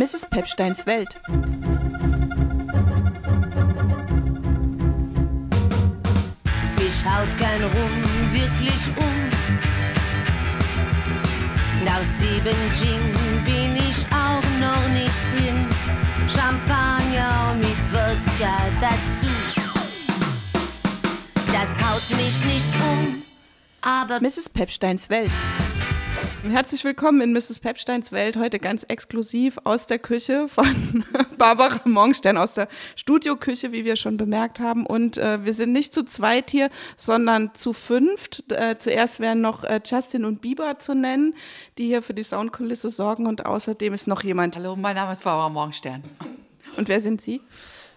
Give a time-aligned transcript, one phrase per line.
[0.00, 0.24] Mrs.
[0.30, 1.20] Pepsteins Welt.
[6.78, 9.30] Mich haut gern rum, wirklich um.
[11.84, 15.66] Nach sieben Gin bin ich auch noch nicht hin.
[16.34, 19.28] Champagner mit Wodka dazu.
[21.52, 23.22] Das haut mich nicht um,
[23.82, 24.48] aber Mrs.
[24.48, 25.30] Pepsteins Welt.
[26.48, 27.60] Herzlich willkommen in Mrs.
[27.60, 31.04] Pepsteins Welt, heute ganz exklusiv aus der Küche von
[31.38, 34.86] Barbara Morgenstern, aus der Studioküche, wie wir schon bemerkt haben.
[34.86, 38.50] Und äh, wir sind nicht zu zweit hier, sondern zu fünft.
[38.50, 41.34] Äh, zuerst wären noch äh, Justin und Bieber zu nennen,
[41.76, 43.26] die hier für die Soundkulisse sorgen.
[43.26, 44.56] Und außerdem ist noch jemand.
[44.56, 46.02] Hallo, mein Name ist Barbara Morgenstern.
[46.76, 47.42] Und wer sind Sie?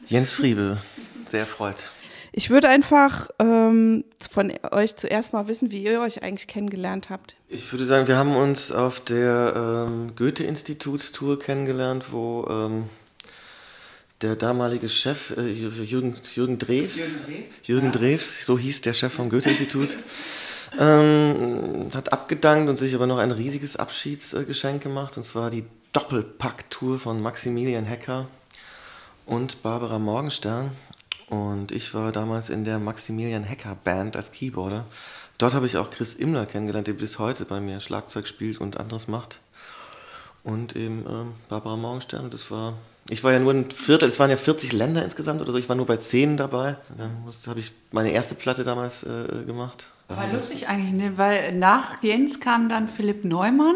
[0.07, 0.77] Jens Friebe,
[1.25, 1.91] sehr freut.
[2.35, 7.35] Ich würde einfach ähm, von euch zuerst mal wissen, wie ihr euch eigentlich kennengelernt habt.
[7.53, 12.89] Ich würde sagen, wir haben uns auf der ähm, Goethe-Institutstour kennengelernt, wo ähm,
[14.23, 16.97] der damalige Chef, äh, Jürgen, Jürgen Drews,
[17.61, 18.45] Jürgen Drews, ja.
[18.45, 19.89] So hieß der Chef vom Goethe-Institut,
[20.79, 26.97] ähm, hat abgedankt und sich aber noch ein riesiges Abschiedsgeschenk gemacht, und zwar die Doppelpack-Tour
[26.97, 28.27] von Maximilian Hecker
[29.27, 30.71] und Barbara Morgenstern.
[31.29, 34.85] Und ich war damals in der Maximilian Hacker Band als Keyboarder.
[35.37, 38.77] Dort habe ich auch Chris Immler kennengelernt, der bis heute bei mir Schlagzeug spielt und
[38.79, 39.39] anderes macht.
[40.43, 42.29] Und eben ähm, Barbara Morgenstern.
[42.29, 42.73] Das war,
[43.09, 45.57] ich war ja nur ein Viertel, es waren ja 40 Länder insgesamt oder so.
[45.57, 46.77] Ich war nur bei 10 dabei.
[46.97, 47.11] Dann
[47.47, 49.89] habe ich meine erste Platte damals äh, gemacht.
[50.09, 51.17] War lustig eigentlich, ne?
[51.17, 53.75] weil nach Jens kam dann Philipp Neumann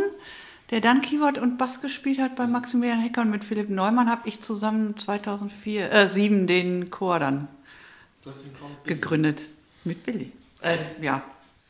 [0.70, 4.28] der dann Keyboard und Bass gespielt hat bei Maximilian Hecker und mit Philipp Neumann habe
[4.28, 7.48] ich zusammen 2004, äh, 7 den Chor dann
[8.84, 9.44] gegründet.
[9.86, 10.34] Mit Billy.
[10.62, 11.24] Äh, ja.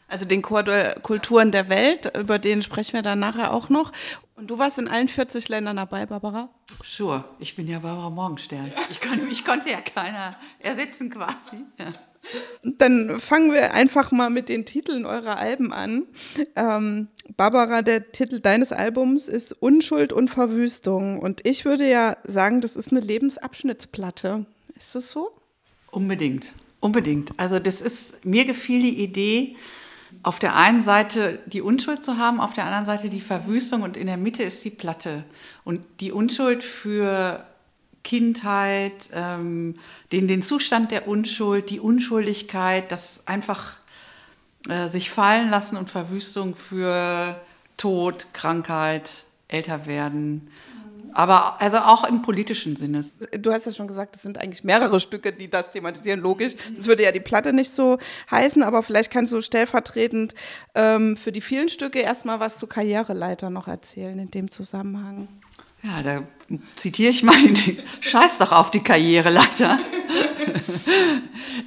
[0.07, 3.91] Also den Chor der Kulturen der Welt, über den sprechen wir dann nachher auch noch.
[4.35, 6.49] Und du warst in allen 40 Ländern dabei, Barbara?
[6.83, 8.71] Sure, ich bin ja Barbara Morgenstern.
[8.91, 11.65] Ich, kon, ich konnte ja keiner ersetzen quasi.
[11.77, 11.93] Ja.
[12.63, 16.03] Dann fangen wir einfach mal mit den Titeln eurer Alben an.
[16.55, 21.19] Ähm, Barbara, der Titel deines Albums ist Unschuld und Verwüstung.
[21.19, 24.45] Und ich würde ja sagen, das ist eine Lebensabschnittsplatte.
[24.75, 25.31] Ist das so?
[25.91, 27.31] Unbedingt, unbedingt.
[27.37, 29.55] Also das ist, mir gefiel die Idee,
[30.23, 33.97] auf der einen Seite die Unschuld zu haben, auf der anderen Seite die Verwüstung und
[33.97, 35.23] in der Mitte ist die Platte.
[35.63, 37.45] Und die Unschuld für
[38.03, 39.75] Kindheit, ähm,
[40.11, 43.75] den, den Zustand der Unschuld, die Unschuldigkeit, das einfach
[44.69, 47.39] äh, sich fallen lassen und Verwüstung für
[47.75, 50.49] Tod, Krankheit, Älterwerden.
[51.17, 53.03] Aber also auch im politischen Sinne.
[53.39, 56.53] Du hast ja schon gesagt, es sind eigentlich mehrere Stücke, die das thematisieren, logisch.
[56.75, 57.97] Das würde ja die Platte nicht so
[58.29, 60.35] heißen, aber vielleicht kannst du stellvertretend
[60.75, 65.27] ähm, für die vielen Stücke erstmal was zu Karriereleiter noch erzählen in dem Zusammenhang.
[65.81, 66.23] Ja, da
[66.75, 67.33] zitiere ich mal,
[68.01, 69.79] scheiß doch auf die Karriereleiter.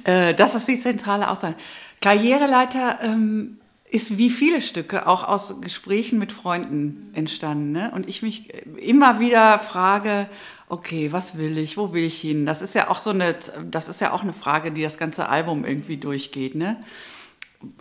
[0.03, 1.55] Äh, das ist die zentrale Aussage.
[2.01, 3.60] Karriereleiter ähm,
[3.91, 7.73] ist wie viele Stücke auch aus Gesprächen mit Freunden entstanden.
[7.73, 7.91] Ne?
[7.93, 10.27] Und ich mich immer wieder frage,
[10.69, 12.45] okay, was will ich, wo will ich hin?
[12.45, 13.35] Das ist ja auch so eine,
[13.69, 16.55] das ist ja auch eine Frage, die das ganze Album irgendwie durchgeht.
[16.55, 16.81] Ne?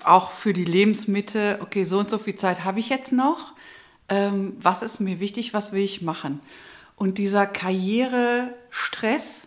[0.04, 3.54] Auch für die Lebensmitte, okay, so und so viel Zeit habe ich jetzt noch
[4.10, 6.41] ähm, was ist mir wichtig, was will ich machen.
[6.97, 9.47] Und dieser Karrierestress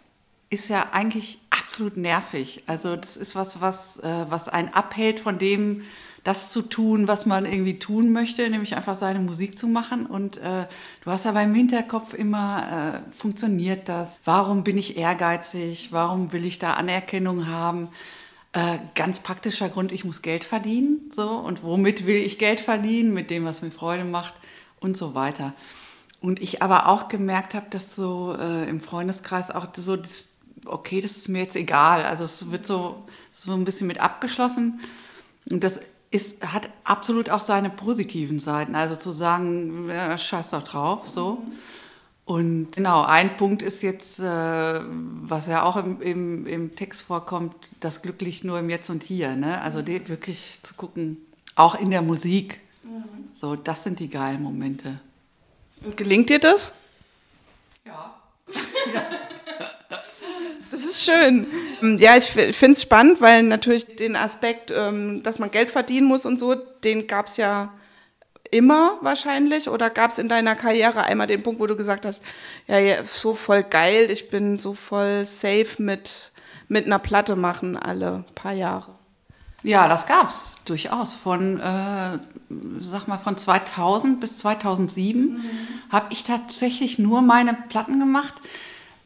[0.50, 2.64] ist ja eigentlich absolut nervig.
[2.66, 5.84] Also das ist was, was, äh, was einen abhält von dem,
[6.24, 10.06] das zu tun, was man irgendwie tun möchte, nämlich einfach seine Musik zu machen.
[10.06, 10.68] Und äh,
[11.04, 14.22] du hast aber im Hinterkopf immer, äh, funktioniert das?
[14.24, 15.92] Warum bin ich ehrgeizig?
[15.92, 17.90] Warum will ich da Anerkennung haben?
[18.54, 21.12] Äh, ganz praktischer Grund, ich muss Geld verdienen.
[21.14, 21.30] So.
[21.30, 23.14] Und womit will ich Geld verdienen?
[23.14, 24.34] Mit dem, was mir Freude macht
[24.80, 25.54] und so weiter.
[26.22, 30.30] Und ich aber auch gemerkt habe, dass so äh, im Freundeskreis auch so, das,
[30.66, 32.06] okay, das ist mir jetzt egal.
[32.06, 33.04] Also es wird so,
[33.34, 34.80] so ein bisschen mit abgeschlossen.
[35.50, 35.82] Und das
[36.14, 38.76] ist, hat absolut auch seine positiven Seiten.
[38.76, 41.44] Also zu sagen, ja, scheiß doch drauf, so.
[42.26, 47.76] Und genau, ein Punkt ist jetzt, äh, was ja auch im, im, im, Text vorkommt,
[47.80, 49.36] das glücklich nur im Jetzt und Hier.
[49.36, 49.60] Ne?
[49.62, 51.18] Also die, wirklich zu gucken,
[51.56, 52.62] auch in der Musik,
[53.34, 55.02] so, das sind die geilen Momente.
[55.84, 56.74] Und gelingt dir das?
[57.86, 58.14] Ja.
[60.74, 61.46] Das ist schön.
[62.00, 66.26] Ja, ich finde es spannend, weil natürlich den Aspekt, ähm, dass man Geld verdienen muss
[66.26, 67.72] und so, den gab es ja
[68.50, 69.70] immer wahrscheinlich.
[69.70, 72.24] Oder gab es in deiner Karriere einmal den Punkt, wo du gesagt hast,
[72.66, 76.32] ja, ja, so voll geil, ich bin so voll safe mit,
[76.70, 78.96] mit einer Platte machen alle paar Jahre?
[79.62, 81.14] Ja, das gab es durchaus.
[81.14, 82.18] Von, äh,
[82.80, 85.44] sag mal, von 2000 bis 2007 mhm.
[85.92, 88.34] habe ich tatsächlich nur meine Platten gemacht.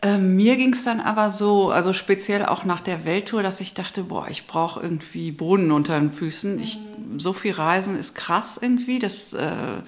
[0.01, 3.73] Ähm, mir ging es dann aber so, also speziell auch nach der Welttour, dass ich
[3.73, 6.59] dachte, boah, ich brauche irgendwie Boden unter den Füßen.
[6.59, 6.79] Ich,
[7.17, 8.99] so viel Reisen ist krass irgendwie.
[8.99, 9.81] Das, äh,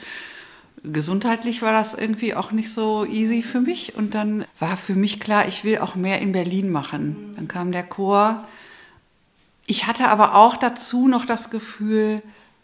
[0.84, 3.96] gesundheitlich war das irgendwie auch nicht so easy für mich.
[3.96, 7.34] Und dann war für mich klar, ich will auch mehr in Berlin machen.
[7.36, 8.48] Dann kam der Chor.
[9.68, 12.22] Ich hatte aber auch dazu noch das Gefühl,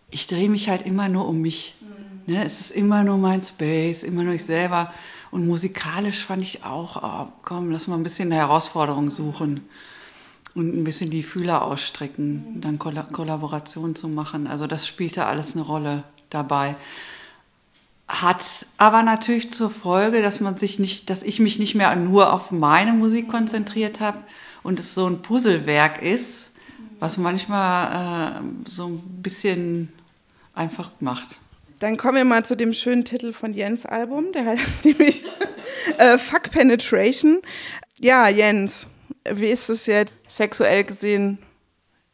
[0.09, 1.75] ich drehe mich halt immer nur um mich.
[2.25, 2.43] Ne?
[2.43, 4.91] Es ist immer nur mein Space, immer nur ich selber.
[5.35, 9.67] Und musikalisch fand ich auch, oh, komm, lass mal ein bisschen eine Herausforderung suchen
[10.53, 14.47] und ein bisschen die Fühler ausstrecken, dann Koll Kollaboration zu machen.
[14.47, 16.77] Also das spielte alles eine Rolle dabei.
[18.07, 22.31] Hat aber natürlich zur Folge, dass man sich nicht, dass ich mich nicht mehr nur
[22.31, 24.19] auf meine Musik konzentriert habe
[24.63, 26.49] und es so ein Puzzlewerk ist,
[27.01, 29.91] was manchmal äh, so ein bisschen
[30.53, 31.39] einfach macht.
[31.79, 35.23] Dann kommen wir mal zu dem schönen Titel von Jens Album, der heißt nämlich
[35.97, 37.41] äh, Fuck Penetration.
[37.99, 38.87] Ja, Jens,
[39.29, 41.39] wie ist es jetzt sexuell gesehen?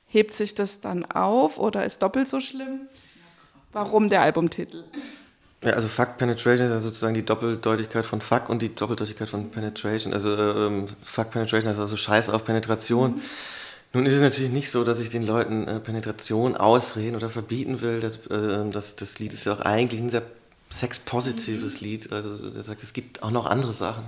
[0.07, 2.81] Hebt sich das dann auf oder ist doppelt so schlimm?
[3.71, 4.83] Warum der Albumtitel?
[5.63, 9.51] Ja, also Fuck Penetration ist ja sozusagen die Doppeldeutigkeit von Fuck und die Doppeldeutigkeit von
[9.51, 10.11] Penetration.
[10.11, 13.15] Also ähm, Fuck Penetration heißt also Scheiß auf Penetration.
[13.15, 13.21] Mhm.
[13.93, 17.81] Nun ist es natürlich nicht so, dass ich den Leuten äh, Penetration ausreden oder verbieten
[17.81, 17.99] will.
[17.99, 20.23] Das, äh, das, das, Lied ist ja auch eigentlich ein sehr
[20.69, 21.87] sexpositives mhm.
[21.87, 22.13] Lied.
[22.13, 24.03] Also der sagt, es gibt auch noch andere Sachen.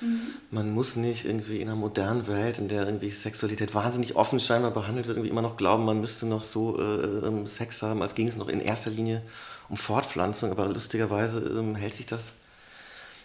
[0.00, 0.20] Mhm.
[0.52, 4.70] Man muss nicht irgendwie in einer modernen Welt, in der irgendwie Sexualität wahnsinnig offen scheinbar
[4.70, 8.14] behandelt wird, irgendwie immer noch glauben, man müsste noch so äh, ähm, Sex haben, als
[8.14, 9.22] ging es noch in erster Linie
[9.68, 10.52] um Fortpflanzung.
[10.52, 12.34] Aber lustigerweise ähm, hält sich das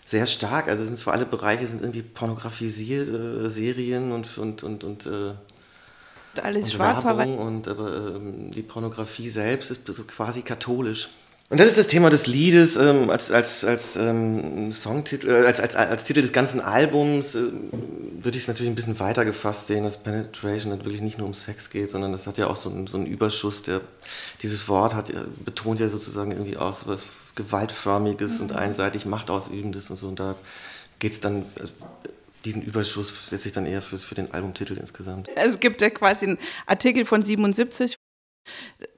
[0.07, 0.68] sehr stark.
[0.68, 5.36] Also sind zwar alle Bereiche sind irgendwie pornografisiert, äh, Serien und, und, und, und äh,
[6.42, 11.10] alles schwarzer Werbung und aber ähm, die Pornografie selbst ist so quasi katholisch.
[11.50, 15.60] Und das ist das Thema des Liedes ähm, als, als, als ähm, Songtitel, äh, als,
[15.60, 19.68] als, als Titel des ganzen Albums äh, würde ich es natürlich ein bisschen weiter gefasst
[19.68, 22.56] sehen, dass Penetration nicht wirklich nicht nur um Sex geht, sondern das hat ja auch
[22.56, 23.82] so einen, so einen Überschuss, der
[24.42, 25.12] dieses Wort hat,
[25.46, 28.42] betont ja sozusagen irgendwie auch so was Gewaltförmiges mhm.
[28.42, 30.08] und einseitig Machtausübendes und so.
[30.08, 30.36] Und da
[30.98, 31.46] geht es dann,
[32.45, 35.30] diesen Überschuss setze ich dann eher für, für den Albumtitel insgesamt.
[35.36, 37.95] Es gibt ja quasi einen Artikel von 77,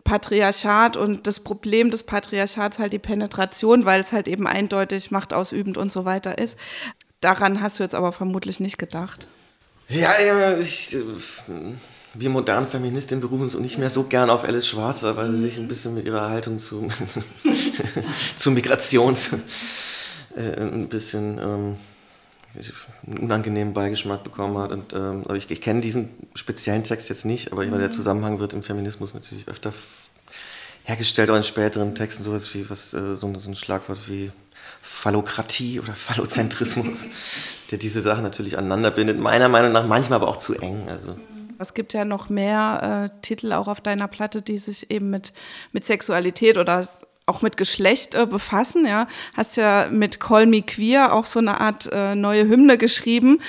[0.04, 5.78] Patriarchat und das Problem des Patriarchats halt die Penetration, weil es halt eben eindeutig machtausübend
[5.78, 6.58] und so weiter ist.
[7.22, 9.28] Daran hast du jetzt aber vermutlich nicht gedacht.
[9.88, 10.98] Ja, ich,
[12.14, 15.58] wir modernen Feministinnen berufen uns nicht mehr so gern auf Alice Schwarzer, weil sie sich
[15.58, 16.88] ein bisschen mit ihrer Haltung zu,
[18.38, 19.16] zu Migration
[20.36, 21.76] äh, ein bisschen ähm,
[23.06, 24.72] einen unangenehmen Beigeschmack bekommen hat.
[24.72, 27.78] Und, ähm, aber ich, ich kenne diesen speziellen Text jetzt nicht, aber mhm.
[27.78, 29.74] der Zusammenhang wird im Feminismus natürlich öfter
[30.84, 34.32] hergestellt, auch in späteren Texten, sowas wie was, äh, so, so ein Schlagwort wie
[34.82, 37.06] Phallokratie oder Phallozentrismus,
[37.72, 39.20] der diese Sachen natürlich aneinander bindet.
[39.20, 40.88] Meiner Meinung nach manchmal aber auch zu eng.
[40.88, 41.18] Also.
[41.58, 45.34] Es gibt ja noch mehr äh, Titel auch auf deiner Platte, die sich eben mit,
[45.72, 46.86] mit Sexualität oder
[47.26, 48.86] auch mit Geschlecht äh, befassen.
[48.86, 53.40] Ja, hast ja mit Call Me Queer auch so eine Art äh, neue Hymne geschrieben,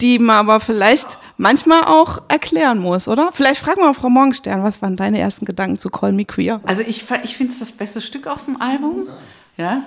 [0.00, 3.30] die man aber vielleicht manchmal auch erklären muss, oder?
[3.32, 6.60] Vielleicht fragen wir mal Frau Morgenstern, was waren deine ersten Gedanken zu Call Me Queer?
[6.64, 9.08] Also ich, ich finde es das beste Stück aus dem Album,
[9.56, 9.82] ja,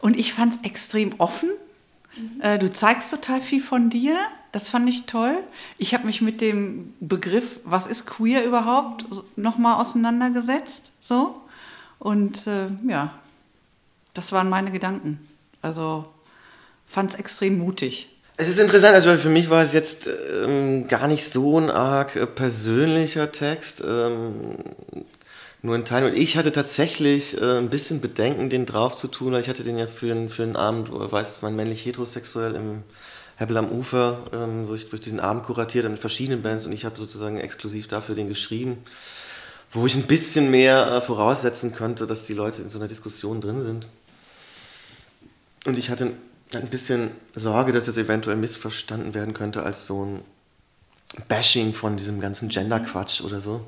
[0.00, 1.48] und ich fand es extrem offen.
[2.40, 4.16] Äh, du zeigst total viel von dir.
[4.52, 5.38] Das fand ich toll.
[5.76, 9.04] Ich habe mich mit dem Begriff, was ist queer überhaupt,
[9.36, 10.92] nochmal auseinandergesetzt.
[11.00, 11.42] So.
[11.98, 13.14] Und äh, ja,
[14.14, 15.26] das waren meine Gedanken.
[15.62, 16.06] Also
[16.86, 18.08] fand es extrem mutig.
[18.38, 20.10] Es ist interessant, also für mich war es jetzt
[20.44, 24.56] ähm, gar nicht so ein arg äh, persönlicher Text, ähm,
[25.62, 26.04] nur ein Teil.
[26.04, 29.62] Und ich hatte tatsächlich äh, ein bisschen Bedenken, den drauf zu tun, weil ich hatte
[29.62, 32.82] den ja für, ein, für einen Abend, wo er weiß, man männlich heterosexuell im
[33.38, 36.66] Hebel am Ufer, ähm, wo, ich, wo ich diesen Abend kuratiert habe mit verschiedenen Bands
[36.66, 38.78] und ich habe sozusagen exklusiv dafür den geschrieben
[39.76, 43.40] wo ich ein bisschen mehr äh, voraussetzen könnte, dass die Leute in so einer Diskussion
[43.40, 43.86] drin sind.
[45.66, 46.12] Und ich hatte
[46.54, 50.22] ein bisschen Sorge, dass das eventuell missverstanden werden könnte als so ein
[51.28, 53.64] Bashing von diesem ganzen Gender-Quatsch oder so.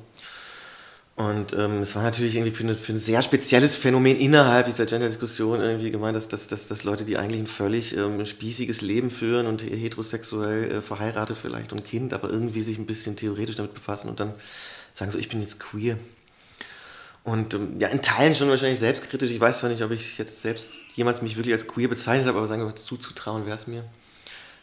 [1.15, 4.85] Und ähm, es war natürlich irgendwie für, eine, für, ein sehr spezielles Phänomen innerhalb dieser
[4.85, 9.11] Gender-Diskussion irgendwie gemeint, dass, dass, dass, dass Leute, die eigentlich ein völlig ähm, spießiges Leben
[9.11, 13.73] führen und heterosexuell äh, verheiratet vielleicht und Kind, aber irgendwie sich ein bisschen theoretisch damit
[13.73, 14.33] befassen und dann
[14.93, 15.97] sagen so, ich bin jetzt queer.
[17.23, 19.31] Und ähm, ja, in Teilen schon wahrscheinlich selbstkritisch.
[19.31, 22.37] Ich weiß zwar nicht, ob ich jetzt selbst jemals mich wirklich als queer bezeichnet habe,
[22.37, 23.83] aber sagen wir, zuzutrauen wäre es mir.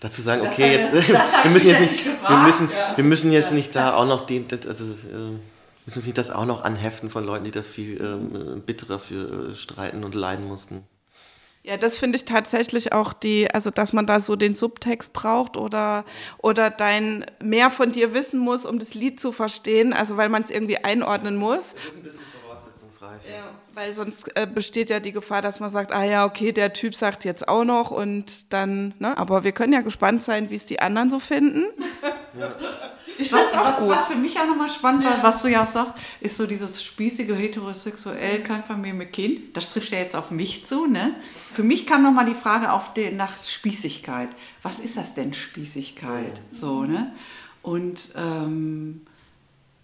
[0.01, 3.95] Dazu sagen, okay, jetzt, wir müssen jetzt nicht, wir müssen, wir müssen jetzt nicht da
[3.95, 5.39] auch noch den, also äh,
[5.87, 9.51] müssen uns nicht das auch noch anheften von Leuten, die da viel ähm, bitterer für
[9.51, 10.85] äh, streiten und leiden mussten.
[11.67, 15.57] Ja, das finde ich tatsächlich auch die, also dass man da so den Subtext braucht
[15.57, 16.05] oder,
[16.39, 20.43] oder dein mehr von dir wissen muss, um das Lied zu verstehen, also weil man
[20.43, 21.75] es irgendwie einordnen muss.
[21.75, 23.23] Das ist ein bisschen voraussetzungsreich.
[23.25, 26.73] Ja, weil sonst äh, besteht ja die Gefahr, dass man sagt, ah ja, okay, der
[26.73, 29.19] Typ sagt jetzt auch noch und dann, ne?
[29.19, 31.65] Aber wir können ja gespannt sein, wie es die anderen so finden.
[33.19, 33.89] Ich Was, find's auch was, gut.
[33.89, 36.83] was für mich auch nochmal spannend war, was du ja auch sagst, ist so dieses
[36.83, 39.57] spießige heterosexuell, Kleinfamilie mit Kind.
[39.57, 41.15] Das trifft ja jetzt auf mich zu, ne?
[41.53, 44.29] Für mich kam nochmal die Frage auf den, nach Spießigkeit.
[44.63, 46.41] Was ist das denn, Spießigkeit?
[46.53, 47.13] So, ne?
[47.63, 49.01] Und ähm,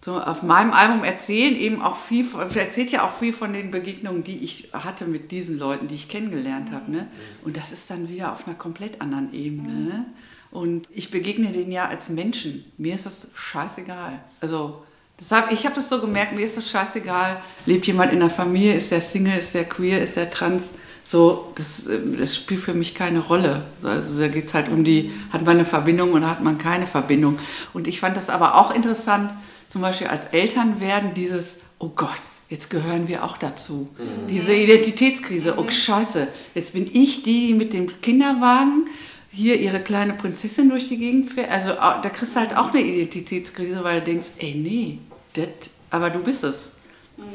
[0.03, 4.23] so auf meinem Album erzählen eben auch viel, erzählt ja auch viel von den Begegnungen,
[4.23, 6.91] die ich hatte mit diesen Leuten, die ich kennengelernt habe.
[6.91, 7.07] Ne?
[7.45, 9.69] Und das ist dann wieder auf einer komplett anderen Ebene.
[9.69, 10.05] Ne?
[10.53, 12.63] Und ich begegne denen ja als Menschen.
[12.77, 14.19] Mir ist das scheißegal.
[14.39, 14.83] Also
[15.19, 17.41] deshalb, ich habe das so gemerkt, mir ist das scheißegal.
[17.65, 20.69] Lebt jemand in der Familie, ist der Single, ist der queer, ist der trans?
[21.03, 23.63] So, das, äh, das spielt für mich keine Rolle.
[23.79, 26.59] So, Also da geht es halt um die, hat man eine Verbindung oder hat man
[26.59, 27.39] keine Verbindung.
[27.73, 29.31] Und ich fand das aber auch interessant,
[29.69, 33.89] zum Beispiel als Eltern werden dieses, oh Gott, jetzt gehören wir auch dazu.
[34.29, 38.85] Diese Identitätskrise, oh Scheiße, jetzt bin ich die, die mit dem Kinderwagen
[39.33, 41.51] hier ihre kleine Prinzessin durch die Gegend fährt.
[41.51, 44.99] Also da kriegst du halt auch eine Identitätskrise, weil du denkst, ey, nee,
[45.33, 45.47] das,
[45.89, 46.71] aber du bist es.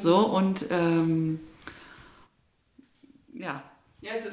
[0.03, 1.41] So und ähm,
[3.35, 3.63] ja.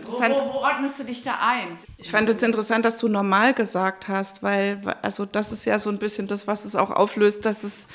[0.04, 1.80] Wo, wo, wo ordnest du dich da ein?
[1.98, 5.90] Ich fand es interessant, dass du normal gesagt hast, weil, also das ist ja so
[5.90, 7.88] ein bisschen das, was es auch auflöst, dass es,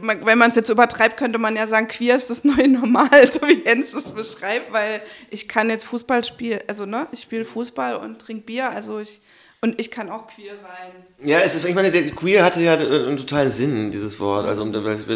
[0.00, 3.42] wenn man es jetzt übertreibt, könnte man ja sagen, queer ist das neue Normal, so
[3.42, 7.96] wie Jens es beschreibt, weil ich kann jetzt Fußball spielen, also ne, ich spiele Fußball
[7.96, 9.20] und trinke Bier, also ich,
[9.60, 10.92] und ich kann auch queer sein.
[11.24, 14.46] Ja, es ist, ich meine, der queer hatte ja einen totalen Sinn, dieses Wort.
[14.46, 14.64] Also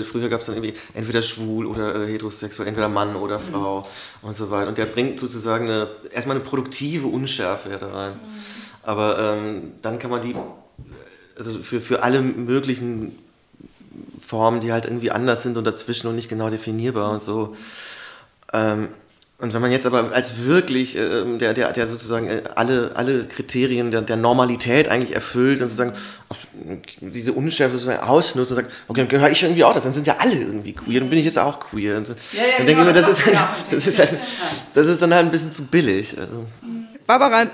[0.04, 3.86] früher gab es dann irgendwie entweder schwul oder äh, heterosexuell, entweder Mann oder Frau
[4.20, 4.66] und so weiter.
[4.66, 8.18] Und der bringt sozusagen eine, erstmal eine produktive Unschärfe da rein.
[8.82, 10.34] Aber ähm, dann kann man die,
[11.36, 13.16] also für, für alle möglichen
[14.24, 17.54] Formen, die halt irgendwie anders sind und dazwischen und nicht genau definierbar und so.
[18.52, 18.88] Ähm,
[19.42, 23.24] und wenn man jetzt aber als wirklich, ähm, der, der, der sozusagen äh, alle, alle
[23.24, 25.94] Kriterien der, der Normalität eigentlich erfüllt und sozusagen
[27.00, 30.06] diese Unschärfe sozusagen ausnutzt und sagt, okay, dann gehöre ich irgendwie auch dazu, dann sind
[30.06, 31.96] ja alle irgendwie queer, dann bin ich jetzt auch queer.
[31.96, 32.12] Und so.
[32.12, 33.48] Ja, ja, dann genau, denke ich mir, das das ist, halt, auch.
[33.72, 34.18] das, ist halt,
[34.74, 36.16] das ist dann halt ein bisschen zu billig.
[36.16, 36.44] Also.
[37.04, 37.46] Barbara,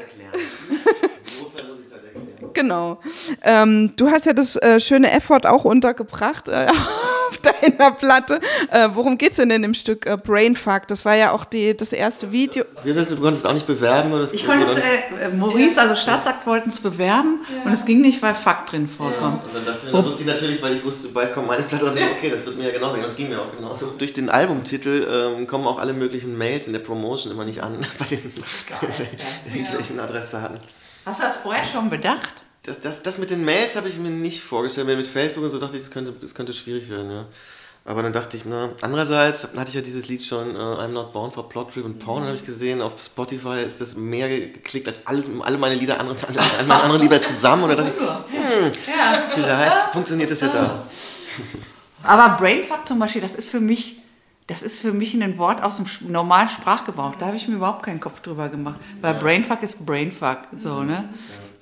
[2.59, 2.99] genau.
[3.43, 6.67] Ähm, du hast ja das äh, schöne F-Wort auch untergebracht äh,
[7.29, 8.41] auf deiner Platte.
[8.71, 10.87] Äh, worum geht's denn in dem Stück äh, Brainfuck?
[10.89, 12.65] Das war ja auch die, das erste Video.
[12.85, 14.13] Wie bist du, du konntest es auch nicht bewerben?
[14.13, 17.85] Oder das- Ich konnte es, äh, äh, Maurice, also Staatsakt, wollten es bewerben und es
[17.85, 19.45] ging nicht, weil Fakt drin vorkommt.
[19.45, 21.85] Und dann dachte ich, dann wusste ich natürlich, weil ich wusste, bald kommt meine Platte
[21.87, 23.05] und dachte, okay, das wird mir ja genauso gehen.
[23.05, 23.87] Das ging mir auch genauso.
[23.99, 25.07] Durch den Albumtitel
[25.39, 28.33] ähm, kommen auch alle möglichen Mails in der Promotion immer nicht an bei den
[29.55, 30.59] irgendwelchen Adressaten.
[31.07, 32.33] Hast du das vorher schon bedacht?
[32.69, 34.87] Das, das, das mit den Mails habe ich mir nicht vorgestellt.
[34.87, 37.27] Mit Facebook und so dachte ich, das könnte, das könnte schwierig werden, ja.
[37.89, 41.15] Aber dann dachte ich, na, andererseits hatte ich ja dieses Lied schon, äh, I'm Not
[41.15, 42.83] Born for Plot Driven Porn, habe ich gesehen.
[42.83, 47.01] Auf Spotify ist das mehr geklickt als alles, alle meine Lieder, andere, alle meine anderen
[47.01, 47.63] Lieder zusammen.
[47.63, 48.73] Und da dachte ich, hm,
[49.31, 50.87] vielleicht funktioniert das ja da.
[52.03, 53.97] Aber Brainfuck zum Beispiel, das ist für mich,
[54.49, 57.15] das ist für mich ein Wort aus dem normalen Sprachgebrauch.
[57.15, 58.79] Da habe ich mir überhaupt keinen Kopf drüber gemacht.
[59.01, 61.09] Weil Brainfuck ist Brainfuck, so, ne?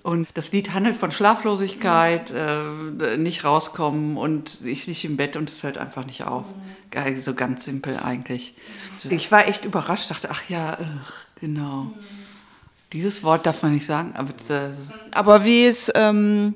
[0.06, 5.50] Und das Lied handelt von Schlaflosigkeit, äh, nicht rauskommen und ich liege im Bett und
[5.50, 6.54] es hört einfach nicht auf.
[7.16, 8.54] So ganz simpel eigentlich.
[9.10, 10.78] Ich war echt überrascht, dachte, ach ja,
[11.40, 11.90] genau.
[12.92, 14.70] Dieses Wort darf man nicht sagen, aber äh,
[15.10, 16.54] Aber wie ist ähm,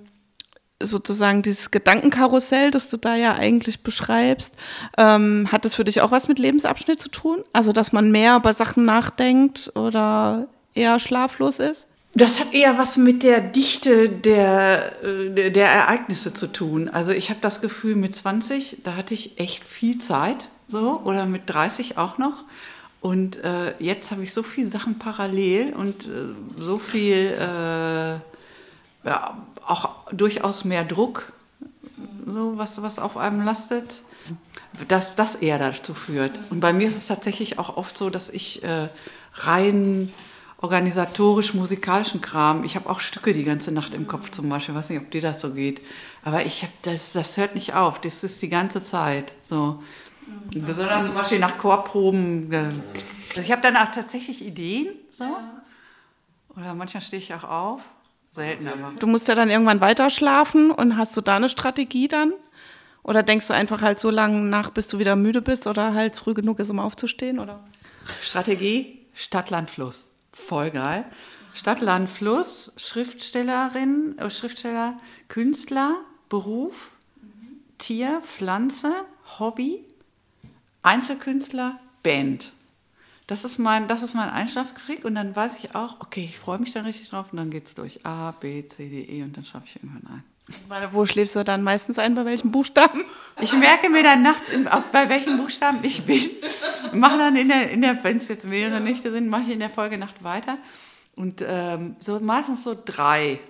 [0.81, 4.55] sozusagen dieses Gedankenkarussell, das du da ja eigentlich beschreibst,
[4.97, 7.43] ähm, hat das für dich auch was mit Lebensabschnitt zu tun?
[7.53, 11.89] Also, dass man mehr über Sachen nachdenkt oder eher schlaflos ist?
[12.15, 16.89] Das hat eher was mit der Dichte der, äh, der, Ereignisse zu tun.
[16.89, 21.27] Also ich habe das Gefühl, mit 20, da hatte ich echt viel Zeit, so, oder
[21.27, 22.45] mit 30 auch noch.
[23.01, 28.15] Und äh, jetzt habe ich so viele Sachen parallel und äh, so viel, äh,
[29.09, 31.33] ja, auch durchaus mehr Druck,
[32.27, 34.03] so was, was auf einem lastet,
[34.89, 36.41] dass das eher dazu führt.
[36.51, 38.89] Und bei mir ist es tatsächlich auch oft so, dass ich äh,
[39.35, 40.13] rein
[40.63, 44.91] organisatorisch musikalischen Kram, ich habe auch Stücke die ganze Nacht im Kopf zum Beispiel, weiß
[44.91, 45.81] nicht, ob dir das so geht,
[46.23, 49.83] aber ich habe das, das hört nicht auf, das ist die ganze Zeit so.
[50.53, 52.53] Besonders zum Beispiel nach Chorproben.
[53.31, 55.25] Also ich habe dann auch tatsächlich Ideen, so.
[56.57, 57.81] Oder manchmal stehe ich auch auf,
[58.33, 58.93] selten aber.
[58.99, 62.33] Du musst ja dann irgendwann weiter schlafen und hast du da eine Strategie dann?
[63.03, 66.17] Oder denkst du einfach halt so lange nach, bis du wieder müde bist oder halt
[66.17, 67.39] früh genug ist, um aufzustehen?
[67.39, 67.61] Oder?
[68.23, 70.10] Strategie, Stadt, Land, Fluss.
[70.33, 71.05] Voll geil.
[71.55, 75.97] Stadt, Land, Fluss, Schriftstellerin, äh, Schriftsteller, Künstler,
[76.29, 76.93] Beruf,
[77.79, 78.93] Tier, Pflanze,
[79.39, 79.85] Hobby,
[80.83, 82.53] Einzelkünstler, Band.
[83.27, 86.85] Das ist mein, mein Einschlafkrieg und dann weiß ich auch, okay, ich freue mich dann
[86.85, 89.67] richtig drauf und dann geht es durch A, B, C, D, E und dann schaffe
[89.67, 90.25] ich irgendwann ein.
[90.69, 92.15] Weil, Wo schläfst du dann meistens ein?
[92.15, 93.05] Bei welchen Buchstaben?
[93.41, 96.31] Ich merke mir dann nachts, in, auf, bei welchen Buchstaben ich bin.
[96.93, 99.61] Mache dann in der, in der wenn es jetzt mehrere Nächte sind, mache ich in
[99.61, 100.59] der Folgenacht weiter.
[101.17, 103.41] Und ähm, so meistens so drei.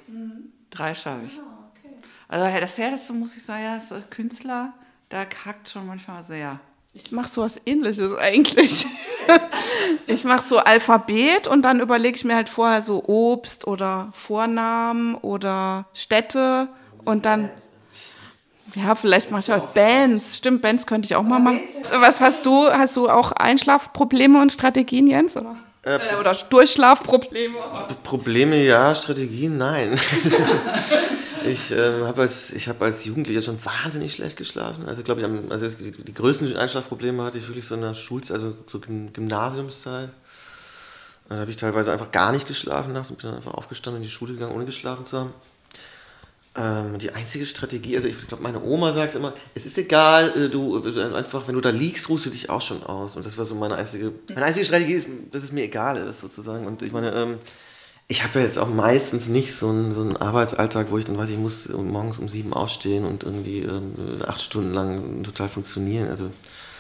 [0.71, 1.39] Drei schaffe ich.
[2.29, 4.73] Also ja, das Härteste muss ich sagen, ja, ist Künstler,
[5.09, 6.61] da hackt schon manchmal sehr.
[6.93, 8.87] Ich mache sowas ähnliches eigentlich.
[10.07, 15.17] ich mache so Alphabet und dann überlege ich mir halt vorher so Obst oder Vornamen
[15.17, 16.69] oder Städte
[17.05, 17.51] und dann.
[18.77, 20.37] Ja, vielleicht mache ich auch Bands.
[20.37, 21.61] Stimmt, Bands könnte ich auch mal machen.
[21.99, 22.71] Was hast du?
[22.71, 25.37] Hast du auch Einschlafprobleme und Strategien, Jens?
[25.37, 27.57] Oder, Äh, äh, oder Durchschlafprobleme?
[28.05, 29.99] Probleme ja, Strategien nein.
[31.45, 34.87] ich ähm, habe als, ich hab als Jugendlicher schon wahnsinnig schlecht geschlafen.
[34.87, 38.37] Also glaube ich, also die, die größten Einschlafprobleme hatte ich wirklich so in der Schulzeit,
[38.37, 40.11] also so Gym- Gymnasiumszeit.
[41.29, 44.03] Da habe ich teilweise einfach gar nicht geschlafen nachts und bin dann einfach aufgestanden und
[44.05, 45.33] in die Schule gegangen, ohne geschlafen zu haben.
[46.57, 50.49] Ähm, die einzige Strategie, also ich glaube, meine Oma sagt immer, es ist egal, äh,
[50.49, 53.15] du äh, einfach, wenn du da liegst, ruhst du dich auch schon aus.
[53.15, 56.21] Und das war so meine einzige, meine einzige Strategie, ist, dass es mir egal ist,
[56.21, 56.67] sozusagen.
[56.67, 57.39] Und ich meine, ähm,
[58.09, 61.17] ich habe ja jetzt auch meistens nicht so einen, so einen Arbeitsalltag, wo ich dann
[61.17, 63.95] weiß, ich muss morgens um sieben aufstehen und irgendwie ähm,
[64.27, 66.09] acht Stunden lang total funktionieren.
[66.09, 66.33] Also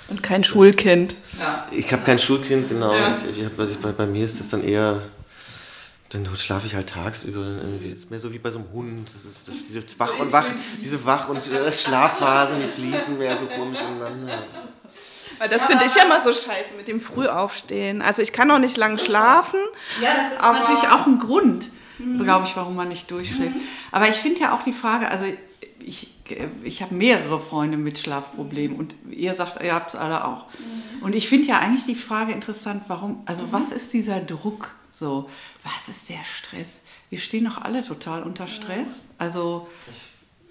[0.09, 1.15] Und kein Schulkind.
[1.71, 2.93] ich habe kein Schulkind, genau.
[2.93, 5.01] Ich, ich hab, also ich, bei, bei mir ist das dann eher,
[6.11, 7.41] dann schlafe ich halt tagsüber.
[7.41, 7.91] Irgendwie.
[7.91, 9.09] Das ist mehr so wie bei so einem Hund.
[9.15, 10.45] Das ist das, diese Wach- und Wach,
[10.83, 14.45] diese Wach- und äh, Schlafphasen, die fließen mehr so komisch ineinander.
[15.39, 18.03] Weil das finde ich ja immer so scheiße mit dem Frühaufstehen.
[18.03, 19.59] Also ich kann auch nicht lang schlafen.
[20.03, 21.69] Ja, das ist Aber- natürlich auch ein Grund,
[22.19, 23.57] glaube ich, warum man nicht durchschläft.
[23.93, 25.25] Aber ich finde ja auch die Frage, also
[25.79, 26.13] ich,
[26.63, 30.45] ich habe mehrere Freunde mit Schlafproblemen und ihr sagt, ihr habt es alle auch.
[31.01, 35.29] Und ich finde ja eigentlich die Frage interessant, warum, also was ist dieser Druck so?
[35.63, 36.81] Was ist der Stress?
[37.11, 39.05] Wir stehen doch alle total unter Stress.
[39.19, 39.69] Also,